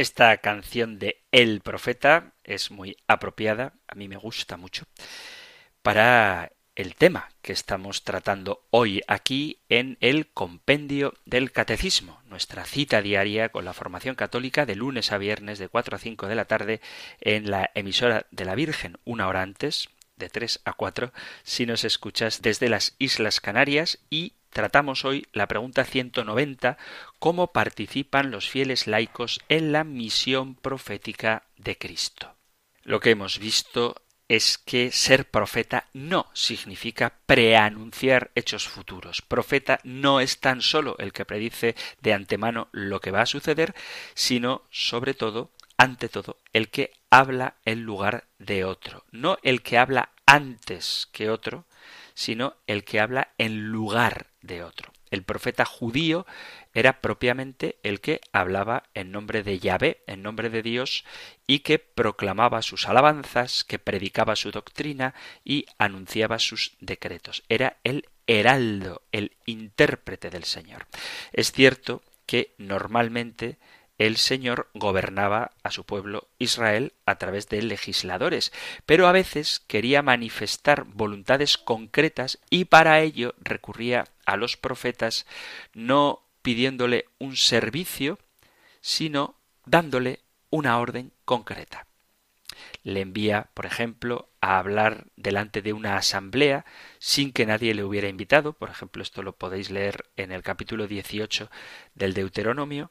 [0.00, 4.86] Esta canción de El Profeta es muy apropiada, a mí me gusta mucho,
[5.82, 13.02] para el tema que estamos tratando hoy aquí en el Compendio del Catecismo, nuestra cita
[13.02, 16.46] diaria con la formación católica de lunes a viernes de 4 a 5 de la
[16.46, 16.80] tarde
[17.20, 21.84] en la emisora de la Virgen, una hora antes, de 3 a 4, si nos
[21.84, 26.76] escuchas desde las Islas Canarias y tratamos hoy la pregunta 190,
[27.18, 32.34] cómo participan los fieles laicos en la misión profética de Cristo.
[32.82, 39.22] Lo que hemos visto es que ser profeta no significa preanunciar hechos futuros.
[39.22, 43.74] Profeta no es tan solo el que predice de antemano lo que va a suceder,
[44.14, 49.04] sino sobre todo, ante todo, el que habla en lugar de otro.
[49.10, 51.64] No el que habla antes que otro,
[52.14, 54.92] sino el que habla en lugar de otro.
[55.10, 56.24] El profeta judío
[56.72, 61.04] era propiamente el que hablaba en nombre de Yahvé, en nombre de Dios,
[61.46, 67.42] y que proclamaba sus alabanzas, que predicaba su doctrina y anunciaba sus decretos.
[67.48, 70.86] Era el heraldo, el intérprete del Señor.
[71.32, 73.58] Es cierto que normalmente
[74.00, 78.50] el Señor gobernaba a su pueblo Israel a través de legisladores,
[78.86, 85.26] pero a veces quería manifestar voluntades concretas y para ello recurría a los profetas
[85.74, 88.18] no pidiéndole un servicio,
[88.80, 89.34] sino
[89.66, 91.86] dándole una orden concreta.
[92.82, 96.64] Le envía, por ejemplo, a hablar delante de una asamblea
[96.98, 98.54] sin que nadie le hubiera invitado.
[98.54, 101.50] Por ejemplo, esto lo podéis leer en el capítulo 18
[101.94, 102.90] del Deuteronomio,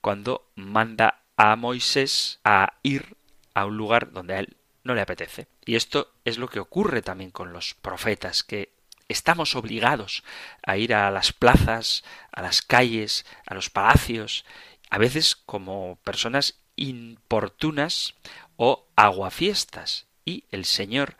[0.00, 3.16] cuando manda a Moisés a ir
[3.54, 5.48] a un lugar donde a él no le apetece.
[5.64, 8.72] Y esto es lo que ocurre también con los profetas, que
[9.08, 10.22] estamos obligados
[10.62, 14.44] a ir a las plazas, a las calles, a los palacios,
[14.88, 18.14] a veces como personas importunas
[18.56, 20.06] o aguafiestas.
[20.24, 21.16] Y el Señor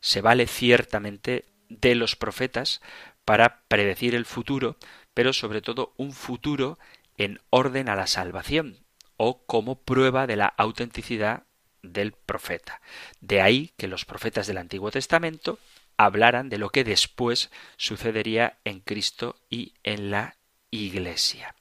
[0.00, 2.80] se vale ciertamente de los profetas
[3.24, 4.76] para predecir el futuro,
[5.12, 6.78] pero sobre todo un futuro
[7.16, 8.78] en orden a la salvación
[9.16, 11.44] o como prueba de la autenticidad
[11.82, 12.80] del profeta.
[13.20, 15.58] De ahí que los profetas del Antiguo Testamento
[15.96, 20.36] hablaran de lo que después sucedería en Cristo y en la
[20.70, 21.54] Iglesia.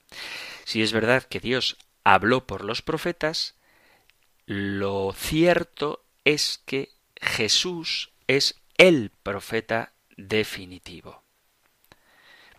[0.66, 3.56] Si es verdad que Dios habló por los profetas,
[4.46, 6.90] lo cierto es que
[7.22, 11.24] Jesús es el profeta definitivo,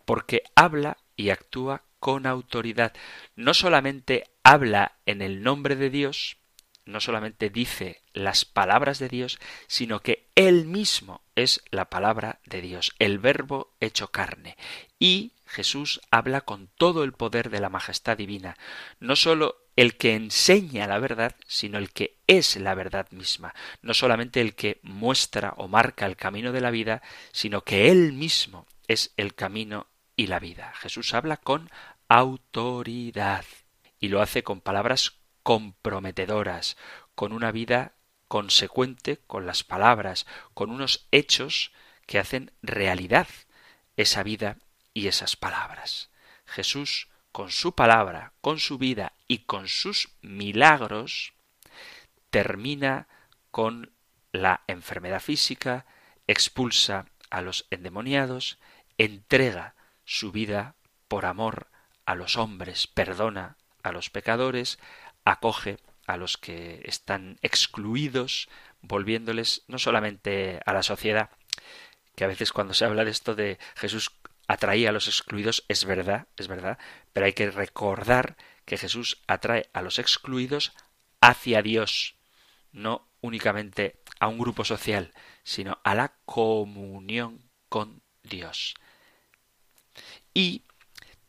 [0.05, 2.93] porque habla y actúa con autoridad.
[3.35, 6.37] No solamente habla en el nombre de Dios,
[6.85, 9.39] no solamente dice las palabras de Dios,
[9.69, 14.59] sino que Él mismo es la palabra de Dios, el verbo hecho carne.
[14.99, 18.59] Y Jesús habla con todo el poder de la majestad divina,
[19.01, 23.95] no sólo el que enseña la verdad, sino el que es la verdad misma, no
[23.95, 27.01] solamente el que muestra o marca el camino de la vida,
[27.33, 29.87] sino que Él mismo es el camino
[30.17, 30.73] y la vida.
[30.77, 31.71] Jesús habla con
[32.09, 33.45] autoridad
[33.99, 36.77] y lo hace con palabras comprometedoras,
[37.15, 37.95] con una vida
[38.29, 41.73] consecuente con las palabras, con unos hechos
[42.07, 43.29] que hacen realidad
[43.97, 44.59] esa vida
[44.93, 46.11] y esas palabras.
[46.45, 51.35] Jesús, con su palabra, con su vida y con sus milagros,
[52.31, 53.09] termina
[53.51, 53.93] con
[54.33, 55.87] la enfermedad física,
[56.27, 58.59] expulsa a los endemoniados,
[58.99, 59.75] entrega
[60.05, 60.75] su vida
[61.09, 61.69] por amor
[62.07, 64.79] a los hombres, perdona a los pecadores,
[65.25, 68.49] acoge a los que están excluidos,
[68.83, 71.31] volviéndoles no solamente a la sociedad,
[72.15, 74.13] que a veces cuando se habla de esto de Jesús
[74.47, 76.79] atraía a los excluidos, es verdad, es verdad,
[77.13, 80.73] pero hay que recordar que Jesús atrae a los excluidos
[81.21, 82.17] hacia Dios,
[82.73, 88.75] no únicamente a un grupo social, sino a la comunión con Dios.
[90.35, 90.65] Y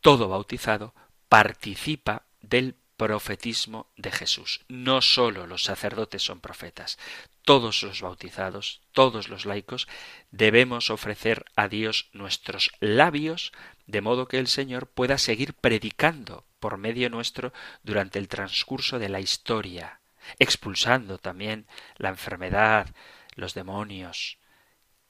[0.06, 0.94] todo bautizado
[1.30, 4.64] participa del profetismo de Jesús.
[4.68, 7.00] No sólo los sacerdotes son profetas,
[7.44, 9.88] todos los bautizados, todos los laicos,
[10.30, 13.52] debemos ofrecer a Dios nuestros labios,
[13.88, 17.52] de modo que el Señor pueda seguir predicando por medio nuestro
[17.82, 20.02] durante el transcurso de la historia,
[20.38, 21.66] expulsando también
[21.98, 22.94] la enfermedad,
[23.34, 24.38] los demonios,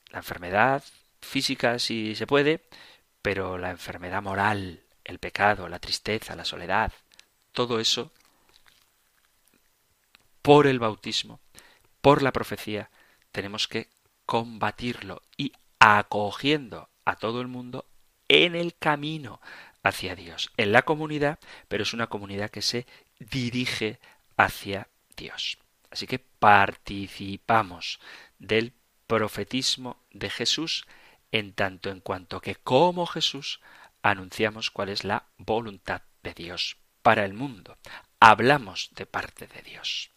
[0.09, 0.85] la enfermedad
[1.19, 2.63] física si se puede,
[3.21, 6.91] pero la enfermedad moral, el pecado, la tristeza, la soledad,
[7.53, 8.11] todo eso
[10.41, 11.39] por el bautismo,
[12.01, 12.89] por la profecía,
[13.31, 13.89] tenemos que
[14.25, 17.85] combatirlo y acogiendo a todo el mundo
[18.27, 19.39] en el camino
[19.83, 22.85] hacia Dios, en la comunidad, pero es una comunidad que se
[23.19, 23.99] dirige
[24.35, 25.57] hacia Dios.
[25.91, 27.99] Así que participamos
[28.39, 28.73] del
[29.07, 30.85] profetismo de Jesús
[31.31, 33.61] en tanto en cuanto que como Jesús
[34.05, 37.77] anunciamos cuál es la voluntad de Dios para el mundo.
[38.19, 40.11] Hablamos de parte de Dios.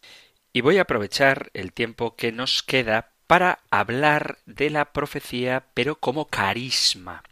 [0.53, 5.97] Y voy a aprovechar el tiempo que nos queda para hablar de la profecía, pero
[5.97, 7.23] como carisma.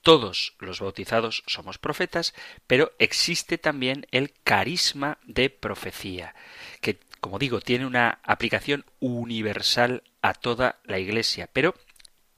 [0.00, 2.32] Todos los bautizados somos profetas,
[2.66, 6.34] pero existe también el carisma de profecía,
[6.80, 11.74] que, como digo, tiene una aplicación universal a toda la Iglesia, pero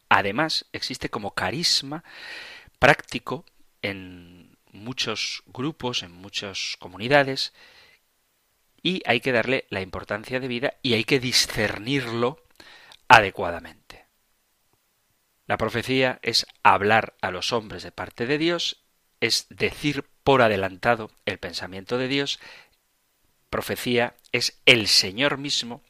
[0.08, 2.02] además existe como carisma
[2.80, 3.44] práctico
[3.82, 7.52] en muchos grupos, en muchas comunidades,
[8.82, 12.42] y hay que darle la importancia de vida y hay que discernirlo
[13.08, 14.06] adecuadamente.
[15.46, 18.84] La profecía es hablar a los hombres de parte de Dios,
[19.20, 22.38] es decir por adelantado el pensamiento de Dios.
[23.50, 25.82] Profecía es el Señor mismo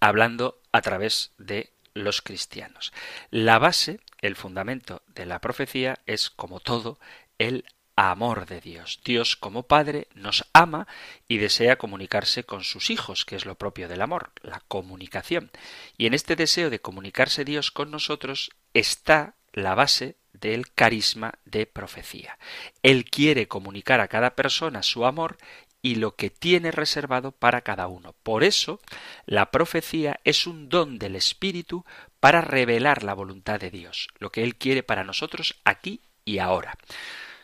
[0.00, 2.92] hablando a través de los cristianos.
[3.30, 6.98] La base, el fundamento de la profecía es, como todo,
[7.38, 7.64] el
[7.96, 9.00] amor de Dios.
[9.04, 10.86] Dios como Padre nos ama
[11.28, 15.50] y desea comunicarse con sus hijos, que es lo propio del amor, la comunicación.
[15.96, 21.66] Y en este deseo de comunicarse Dios con nosotros está la base del carisma de
[21.66, 22.38] profecía.
[22.82, 25.38] Él quiere comunicar a cada persona su amor
[25.84, 28.14] y lo que tiene reservado para cada uno.
[28.22, 28.80] Por eso,
[29.26, 31.84] la profecía es un don del Espíritu
[32.20, 36.78] para revelar la voluntad de Dios, lo que Él quiere para nosotros aquí y ahora.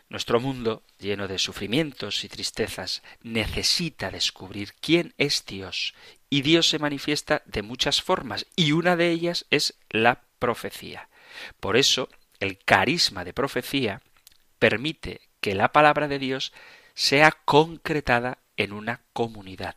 [0.09, 5.93] Nuestro mundo, lleno de sufrimientos y tristezas, necesita descubrir quién es Dios,
[6.31, 11.11] y Dios se manifiesta de muchas formas, y una de ellas es la profecía.
[11.61, 14.01] Por eso, el carisma de profecía
[14.59, 16.55] permite que la palabra de Dios
[16.95, 19.77] sea concretada en una comunidad.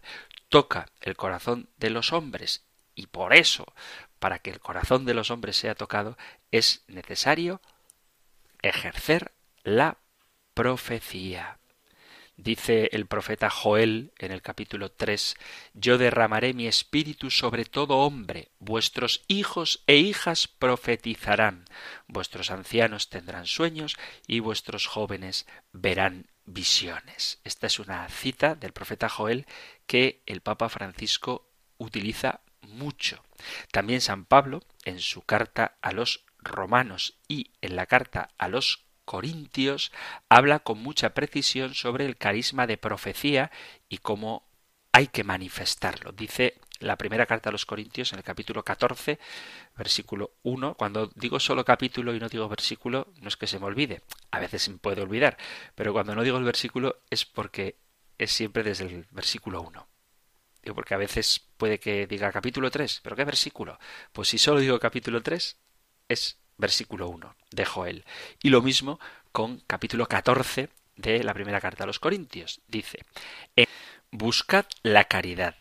[0.49, 2.63] Toca el corazón de los hombres
[2.95, 3.73] y por eso,
[4.19, 6.17] para que el corazón de los hombres sea tocado,
[6.51, 7.61] es necesario
[8.61, 9.31] ejercer
[9.63, 9.97] la
[10.53, 11.59] profecía.
[12.35, 15.35] Dice el profeta Joel en el capítulo 3,
[15.73, 21.65] Yo derramaré mi espíritu sobre todo hombre, vuestros hijos e hijas profetizarán,
[22.07, 27.39] vuestros ancianos tendrán sueños y vuestros jóvenes verán visiones.
[27.43, 29.45] Esta es una cita del profeta Joel
[29.87, 33.23] que el Papa Francisco utiliza mucho.
[33.71, 38.85] También San Pablo, en su carta a los romanos y en la carta a los
[39.05, 39.91] Corintios
[40.29, 43.51] habla con mucha precisión sobre el carisma de profecía
[43.89, 44.47] y cómo
[44.93, 46.11] hay que manifestarlo.
[46.11, 49.19] Dice la primera carta a los Corintios en el capítulo 14,
[49.75, 50.75] versículo 1.
[50.75, 54.03] Cuando digo solo capítulo y no digo versículo, no es que se me olvide.
[54.31, 55.37] A veces me puede olvidar,
[55.75, 57.75] pero cuando no digo el versículo es porque
[58.19, 59.87] es siempre desde el versículo 1.
[60.61, 63.79] Digo porque a veces puede que diga capítulo 3, pero ¿qué versículo?
[64.11, 65.57] Pues si solo digo capítulo 3,
[66.07, 68.05] es versículo 1 de Joel.
[68.43, 68.99] Y lo mismo
[69.31, 72.61] con capítulo 14 de la primera carta a los Corintios.
[72.67, 72.99] Dice,
[74.13, 75.55] buscad la caridad,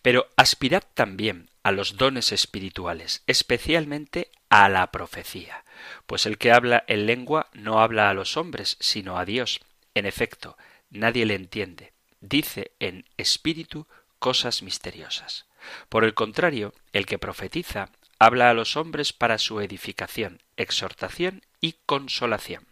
[0.00, 5.64] pero aspirad también a los dones espirituales, especialmente a la profecía,
[6.06, 9.60] pues el que habla en lengua no habla a los hombres, sino a Dios.
[9.94, 10.56] En efecto,
[10.88, 11.92] nadie le entiende.
[12.20, 13.88] Dice en espíritu
[14.20, 15.46] cosas misteriosas.
[15.88, 17.90] Por el contrario, el que profetiza
[18.20, 22.68] habla a los hombres para su edificación, exhortación y consolación.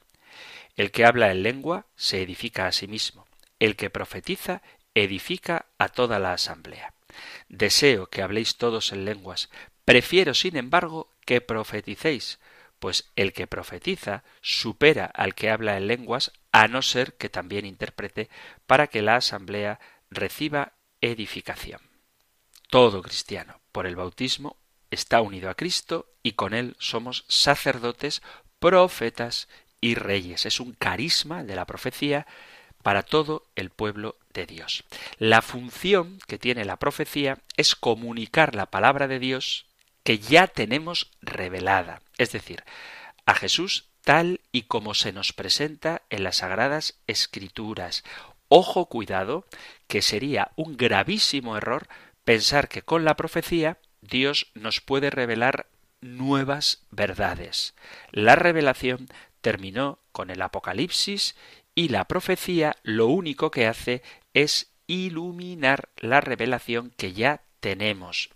[0.77, 3.27] El que habla en lengua se edifica a sí mismo.
[3.59, 4.63] El que profetiza
[4.95, 6.95] edifica a toda la asamblea.
[7.49, 9.51] Deseo que habléis todos en lenguas.
[9.85, 12.39] Prefiero, sin embargo, que profeticéis,
[12.79, 17.67] pues el que profetiza supera al que habla en lenguas, a no ser que también
[17.67, 18.29] interprete,
[18.67, 19.81] para que la asamblea
[20.11, 21.81] reciba edificación.
[22.69, 24.57] Todo cristiano, por el bautismo,
[24.91, 28.23] está unido a Cristo y con él somos sacerdotes,
[28.59, 29.49] profetas
[29.81, 30.47] y reyes.
[30.47, 32.27] Es un carisma de la profecía
[32.85, 34.85] para todo el pueblo de Dios.
[35.19, 39.65] La función que tiene la profecía es comunicar la palabra de Dios
[40.03, 42.63] que ya tenemos revelada, es decir,
[43.25, 48.05] a Jesús tal y como se nos presenta en las sagradas escrituras.
[48.49, 49.47] Ojo, cuidado,
[49.89, 51.89] que sería un gravísimo error
[52.23, 55.69] pensar que con la profecía Dios nos puede revelar
[56.03, 57.75] nuevas verdades.
[58.11, 59.09] La revelación
[59.41, 61.35] terminó con el Apocalipsis
[61.75, 64.03] y la profecía lo único que hace
[64.33, 68.29] es iluminar la revelación que ya tenemos.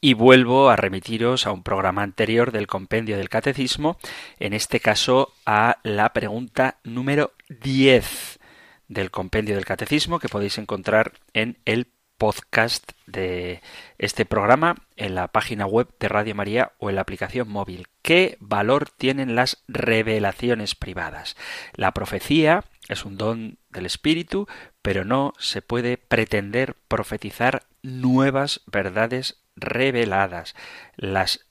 [0.00, 3.98] Y vuelvo a remitiros a un programa anterior del compendio del catecismo,
[4.40, 8.40] en este caso a la pregunta número 10
[8.88, 11.86] del compendio del catecismo que podéis encontrar en el
[12.18, 13.60] podcast de
[13.98, 17.88] este programa en la página web de Radio María o en la aplicación móvil.
[18.02, 21.36] ¿Qué valor tienen las revelaciones privadas?
[21.74, 24.46] La profecía es un don del Espíritu,
[24.82, 30.54] pero no se puede pretender profetizar nuevas verdades reveladas,
[30.96, 31.46] las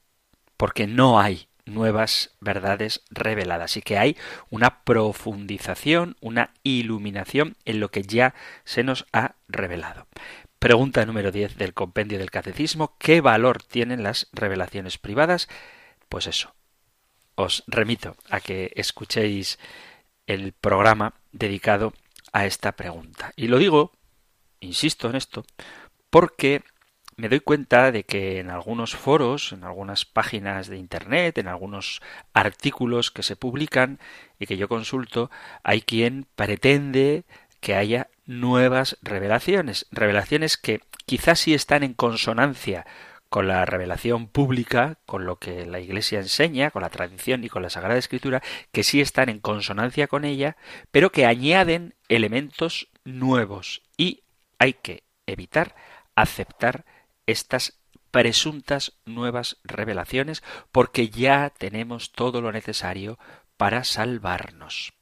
[0.56, 4.16] porque no hay nuevas verdades reveladas y que hay
[4.50, 8.34] una profundización, una iluminación en lo que ya
[8.64, 10.06] se nos ha revelado.
[10.64, 12.96] Pregunta número 10 del compendio del catecismo.
[12.98, 15.46] ¿Qué valor tienen las revelaciones privadas?
[16.08, 16.54] Pues eso.
[17.34, 19.58] Os remito a que escuchéis
[20.26, 21.92] el programa dedicado
[22.32, 23.34] a esta pregunta.
[23.36, 23.92] Y lo digo,
[24.60, 25.44] insisto en esto,
[26.08, 26.62] porque
[27.16, 32.00] me doy cuenta de que en algunos foros, en algunas páginas de Internet, en algunos
[32.32, 34.00] artículos que se publican
[34.38, 35.30] y que yo consulto,
[35.62, 37.24] hay quien pretende
[37.60, 42.86] que haya nuevas revelaciones, revelaciones que quizás sí están en consonancia
[43.28, 47.62] con la revelación pública, con lo que la Iglesia enseña, con la tradición y con
[47.62, 50.56] la Sagrada Escritura, que sí están en consonancia con ella,
[50.92, 54.22] pero que añaden elementos nuevos y
[54.58, 55.74] hay que evitar
[56.14, 56.84] aceptar
[57.26, 63.18] estas presuntas nuevas revelaciones porque ya tenemos todo lo necesario
[63.56, 64.92] para salvarnos.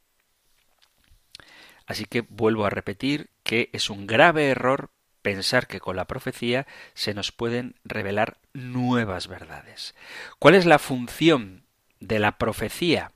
[1.87, 4.91] Así que vuelvo a repetir que es un grave error
[5.23, 9.95] pensar que con la profecía se nos pueden revelar nuevas verdades.
[10.39, 11.65] ¿Cuál es la función
[12.01, 13.13] de la profecía?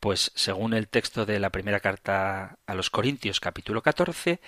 [0.00, 4.40] Pues según el texto de la primera carta a los Corintios capítulo 14,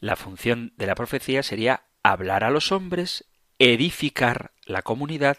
[0.00, 3.24] la función de la profecía sería hablar a los hombres,
[3.58, 5.38] edificar la comunidad,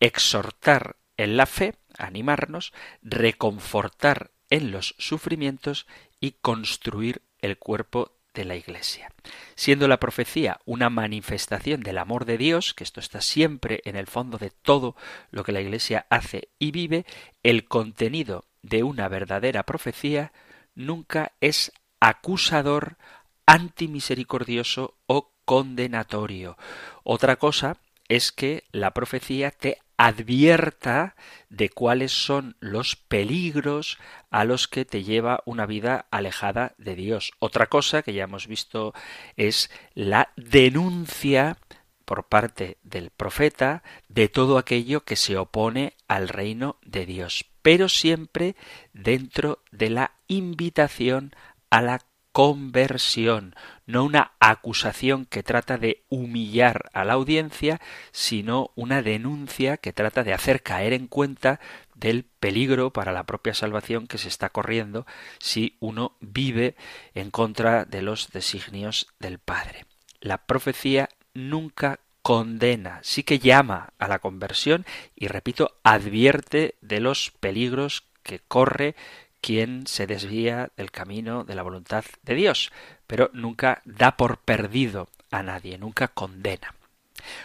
[0.00, 2.72] exhortar en la fe, animarnos,
[3.02, 5.86] reconfortar en los sufrimientos
[6.22, 9.12] y construir el cuerpo de la Iglesia.
[9.56, 14.06] Siendo la profecía una manifestación del amor de Dios, que esto está siempre en el
[14.06, 14.96] fondo de todo
[15.32, 17.04] lo que la Iglesia hace y vive,
[17.42, 20.32] el contenido de una verdadera profecía
[20.76, 22.96] nunca es acusador,
[23.44, 26.56] antimisericordioso o condenatorio.
[27.02, 31.14] Otra cosa es que la profecía te advierta
[31.48, 33.98] de cuáles son los peligros
[34.32, 37.30] a los que te lleva una vida alejada de Dios.
[37.38, 38.94] Otra cosa que ya hemos visto
[39.36, 41.56] es la denuncia
[42.04, 47.88] por parte del profeta de todo aquello que se opone al reino de Dios, pero
[47.88, 48.56] siempre
[48.92, 51.32] dentro de la invitación
[51.70, 52.00] a la
[52.32, 53.54] conversión,
[53.86, 57.80] no una acusación que trata de humillar a la audiencia,
[58.10, 61.60] sino una denuncia que trata de hacer caer en cuenta
[61.94, 65.06] del peligro para la propia salvación que se está corriendo
[65.38, 66.74] si uno vive
[67.14, 69.84] en contra de los designios del Padre.
[70.20, 77.32] La profecía nunca condena, sí que llama a la conversión y, repito, advierte de los
[77.40, 78.94] peligros que corre
[79.42, 82.72] quien se desvía del camino de la voluntad de Dios,
[83.06, 86.74] pero nunca da por perdido a nadie, nunca condena.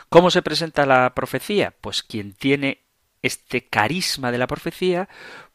[0.08, 1.74] ¿Cómo se presenta la profecía?
[1.82, 2.84] Pues quien tiene
[3.24, 5.10] este carisma de la profecía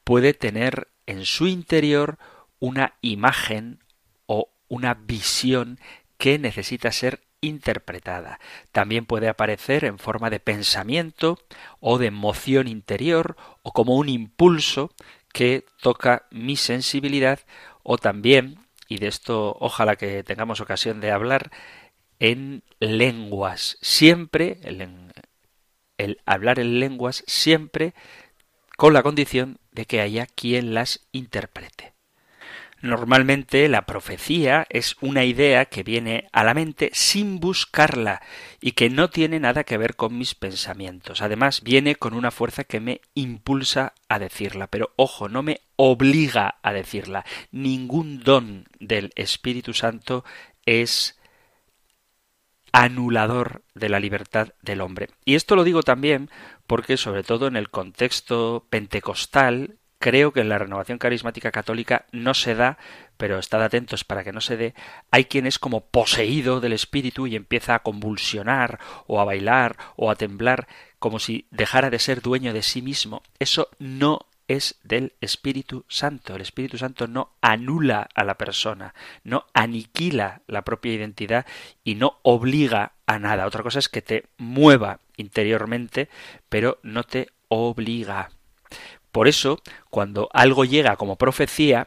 [0.04, 2.18] puede tener en su interior
[2.58, 3.78] una imagen
[4.26, 5.78] o una visión
[6.18, 8.38] que necesita ser interpretada.
[8.70, 11.38] También puede aparecer en forma de pensamiento
[11.80, 14.92] o de emoción interior o como un impulso
[15.32, 17.40] que toca mi sensibilidad
[17.82, 21.50] o también, y de esto ojalá que tengamos ocasión de hablar,
[22.18, 23.78] en lenguas.
[23.80, 25.12] Siempre, el,
[25.98, 27.94] el hablar en lenguas, siempre
[28.76, 31.94] con la condición de que haya quien las interprete.
[32.82, 38.20] Normalmente la profecía es una idea que viene a la mente sin buscarla
[38.60, 41.22] y que no tiene nada que ver con mis pensamientos.
[41.22, 46.56] Además, viene con una fuerza que me impulsa a decirla, pero ojo, no me obliga
[46.60, 47.24] a decirla.
[47.52, 50.24] Ningún don del Espíritu Santo
[50.66, 51.20] es
[52.72, 55.10] anulador de la libertad del hombre.
[55.24, 56.30] Y esto lo digo también
[56.66, 62.34] porque, sobre todo en el contexto pentecostal, creo que en la renovación carismática católica no
[62.34, 62.76] se da,
[63.16, 64.74] pero estad atentos para que no se dé,
[65.12, 70.10] hay quien es como poseído del espíritu y empieza a convulsionar o a bailar o
[70.10, 70.66] a temblar
[70.98, 73.22] como si dejara de ser dueño de sí mismo.
[73.38, 76.34] Eso no es del Espíritu Santo.
[76.34, 81.46] El Espíritu Santo no anula a la persona, no aniquila la propia identidad
[81.84, 83.46] y no obliga a nada.
[83.46, 86.08] Otra cosa es que te mueva interiormente,
[86.48, 88.30] pero no te obliga.
[89.12, 89.60] Por eso,
[89.90, 91.86] cuando algo llega como profecía,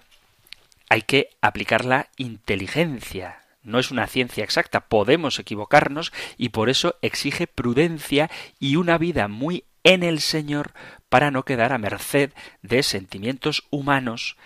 [0.89, 3.41] hay que aplicar la inteligencia.
[3.63, 9.27] no es una ciencia exacta, podemos equivocarnos y por eso exige prudencia y una vida
[9.27, 10.73] muy en el Señor
[11.09, 14.37] para no quedar a merced de sentimientos humanos,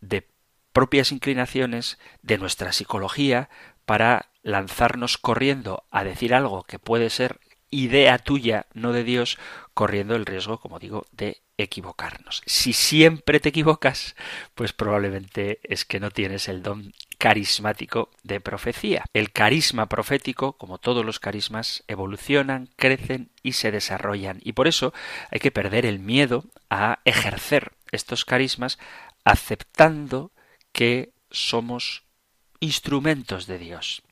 [0.00, 0.28] de
[0.72, 3.50] propias inclinaciones, de nuestra psicología,
[3.86, 9.38] para lanzarnos corriendo a decir algo que puede ser idea tuya, no de Dios,
[9.74, 12.42] corriendo el riesgo, como digo, de equivocarnos.
[12.46, 14.16] Si siempre te equivocas,
[14.54, 19.04] pues probablemente es que no tienes el don carismático de profecía.
[19.12, 24.40] El carisma profético, como todos los carismas, evolucionan, crecen y se desarrollan.
[24.42, 24.92] Y por eso
[25.30, 28.78] hay que perder el miedo a ejercer estos carismas
[29.24, 30.32] aceptando
[30.72, 32.04] que somos
[32.60, 34.02] instrumentos de Dios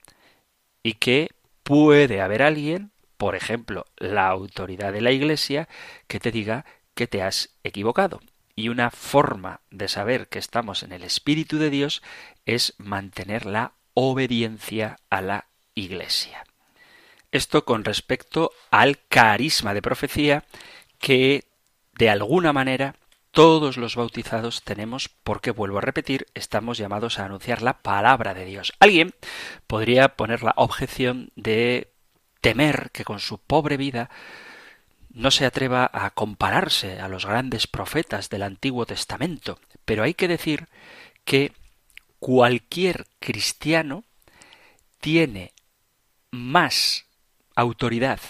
[0.82, 1.30] y que
[1.62, 5.68] puede haber alguien por ejemplo, la autoridad de la Iglesia,
[6.06, 6.64] que te diga
[6.98, 8.20] que te has equivocado.
[8.56, 12.02] Y una forma de saber que estamos en el Espíritu de Dios
[12.44, 15.46] es mantener la obediencia a la
[15.76, 16.44] Iglesia.
[17.30, 20.44] Esto con respecto al carisma de profecía
[20.98, 21.44] que,
[21.96, 22.96] de alguna manera,
[23.30, 28.44] todos los bautizados tenemos, porque vuelvo a repetir, estamos llamados a anunciar la palabra de
[28.44, 28.72] Dios.
[28.80, 29.14] Alguien
[29.68, 31.92] podría poner la objeción de
[32.40, 34.10] temer que con su pobre vida
[35.10, 40.28] no se atreva a compararse a los grandes profetas del Antiguo Testamento, pero hay que
[40.28, 40.68] decir
[41.24, 41.52] que
[42.18, 44.04] cualquier cristiano
[45.00, 45.52] tiene
[46.30, 47.06] más
[47.54, 48.20] autoridad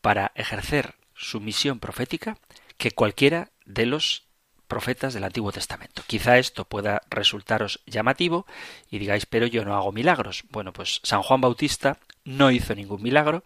[0.00, 2.38] para ejercer su misión profética
[2.76, 4.24] que cualquiera de los
[4.66, 6.02] profetas del Antiguo Testamento.
[6.06, 8.46] Quizá esto pueda resultaros llamativo
[8.90, 10.44] y digáis, pero yo no hago milagros.
[10.50, 13.44] Bueno, pues San Juan Bautista no hizo ningún milagro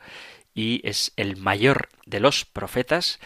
[0.56, 3.20] y es el mayor de los profetas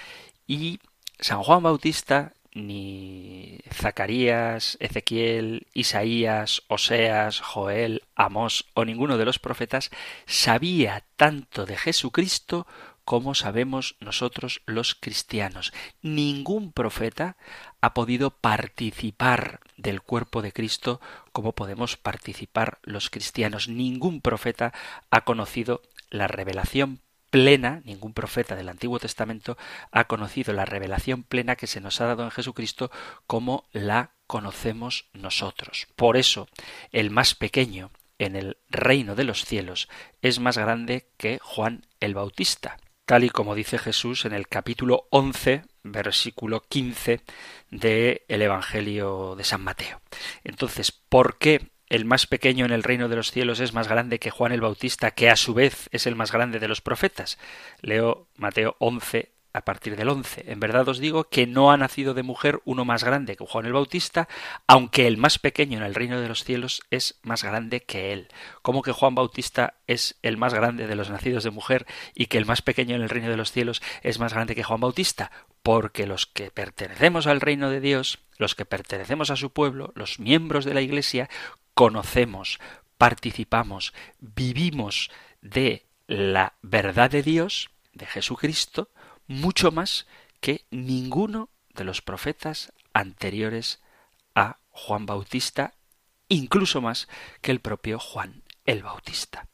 [0.47, 0.81] y
[1.21, 9.91] San Juan Bautista ni Zacarías, Ezequiel, Isaías, Oseas, Joel, Amós o ninguno de los profetas
[10.27, 12.67] sabía tanto de Jesucristo
[13.05, 15.73] como sabemos nosotros los cristianos.
[16.03, 17.37] Ningún profeta
[17.81, 21.01] ha podido participar del cuerpo de Cristo
[21.33, 23.69] como podemos participar los cristianos.
[23.69, 24.73] Ningún profeta
[25.11, 27.01] ha conocido la revelación
[27.31, 29.57] plena, ningún profeta del Antiguo Testamento
[29.91, 32.91] ha conocido la revelación plena que se nos ha dado en Jesucristo
[33.27, 35.89] como la conocemos nosotros.
[35.97, 36.49] Por eso,
[36.93, 39.89] el más pequeño en el reino de los cielos
[40.21, 42.77] es más grande que Juan el Bautista
[43.11, 47.21] tal y como dice Jesús en el capítulo 11, versículo 15
[47.69, 50.01] del Evangelio de San Mateo.
[50.45, 54.19] Entonces, ¿por qué el más pequeño en el reino de los cielos es más grande
[54.19, 57.39] que Juan el Bautista, que a su vez es el más grande de los profetas?
[57.83, 60.45] Leo Mateo 11, a partir del 11.
[60.47, 63.67] En verdad os digo que no ha nacido de mujer uno más grande que Juan
[63.67, 64.29] el Bautista,
[64.67, 68.29] aunque el más pequeño en el reino de los cielos es más grande que él.
[68.63, 72.39] ¿Cómo que Juan Bautista es el más grande de los nacidos de mujer y que
[72.39, 75.31] el más pequeño en el reino de los cielos es más grande que Juan Bautista?
[75.63, 80.19] Porque los que pertenecemos al reino de Dios, los que pertenecemos a su pueblo, los
[80.19, 81.29] miembros de la Iglesia,
[81.81, 82.61] conocemos,
[82.99, 85.11] participamos, vivimos
[85.41, 88.91] de la verdad de Dios, de Jesucristo,
[89.27, 90.07] mucho más
[90.43, 93.81] que ninguno de los profetas anteriores
[94.35, 95.73] a Juan Bautista,
[96.29, 97.09] incluso más
[97.41, 99.49] que el propio Juan el Bautista.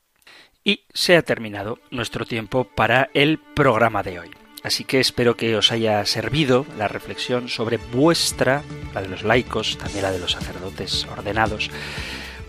[0.64, 4.45] Y se ha terminado nuestro tiempo para el programa de hoy.
[4.66, 8.64] Así que espero que os haya servido la reflexión sobre vuestra,
[8.94, 11.70] la de los laicos, también la de los sacerdotes ordenados,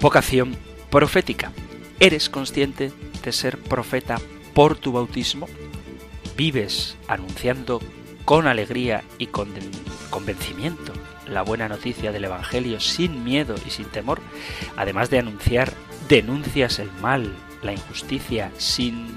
[0.01, 0.57] vocación
[0.89, 1.51] profética.
[1.99, 2.91] ¿Eres consciente
[3.23, 4.19] de ser profeta
[4.55, 5.47] por tu bautismo?
[6.35, 7.81] vives anunciando
[8.25, 9.49] con alegría y con
[10.09, 10.93] convencimiento
[11.27, 14.21] la buena noticia del Evangelio sin miedo y sin temor,
[14.75, 15.71] además de anunciar,
[16.09, 19.07] denuncias el mal, la injusticia, sin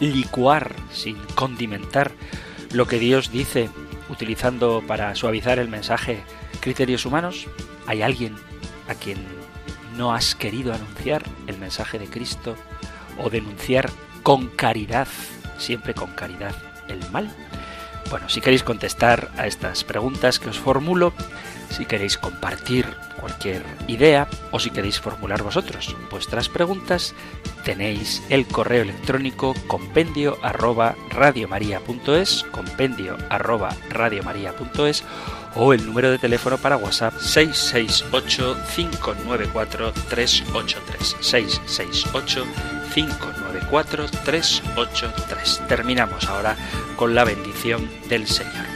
[0.00, 2.12] licuar, sin condimentar
[2.72, 3.70] lo que Dios dice,
[4.08, 6.22] utilizando para suavizar el mensaje
[6.60, 7.46] criterios humanos?
[7.86, 8.36] ¿Hay alguien
[8.88, 9.18] a quien
[9.96, 12.56] no has querido anunciar el mensaje de Cristo
[13.22, 13.90] o denunciar
[14.22, 15.08] con caridad,
[15.58, 16.54] siempre con caridad,
[16.88, 17.30] el mal?
[18.10, 21.12] Bueno, si queréis contestar a estas preguntas que os formulo,
[21.70, 22.86] si queréis compartir
[23.20, 27.14] cualquier idea o si queréis formular vosotros vuestras preguntas,
[27.64, 35.04] tenéis el correo electrónico compendio arroba radiomaria.es, compendio arroba radiomaria.es
[35.56, 42.44] o el número de teléfono para WhatsApp 668 594 383 668
[42.94, 45.62] 594 383.
[45.68, 46.56] Terminamos ahora
[46.96, 48.75] con la bendición del Señor.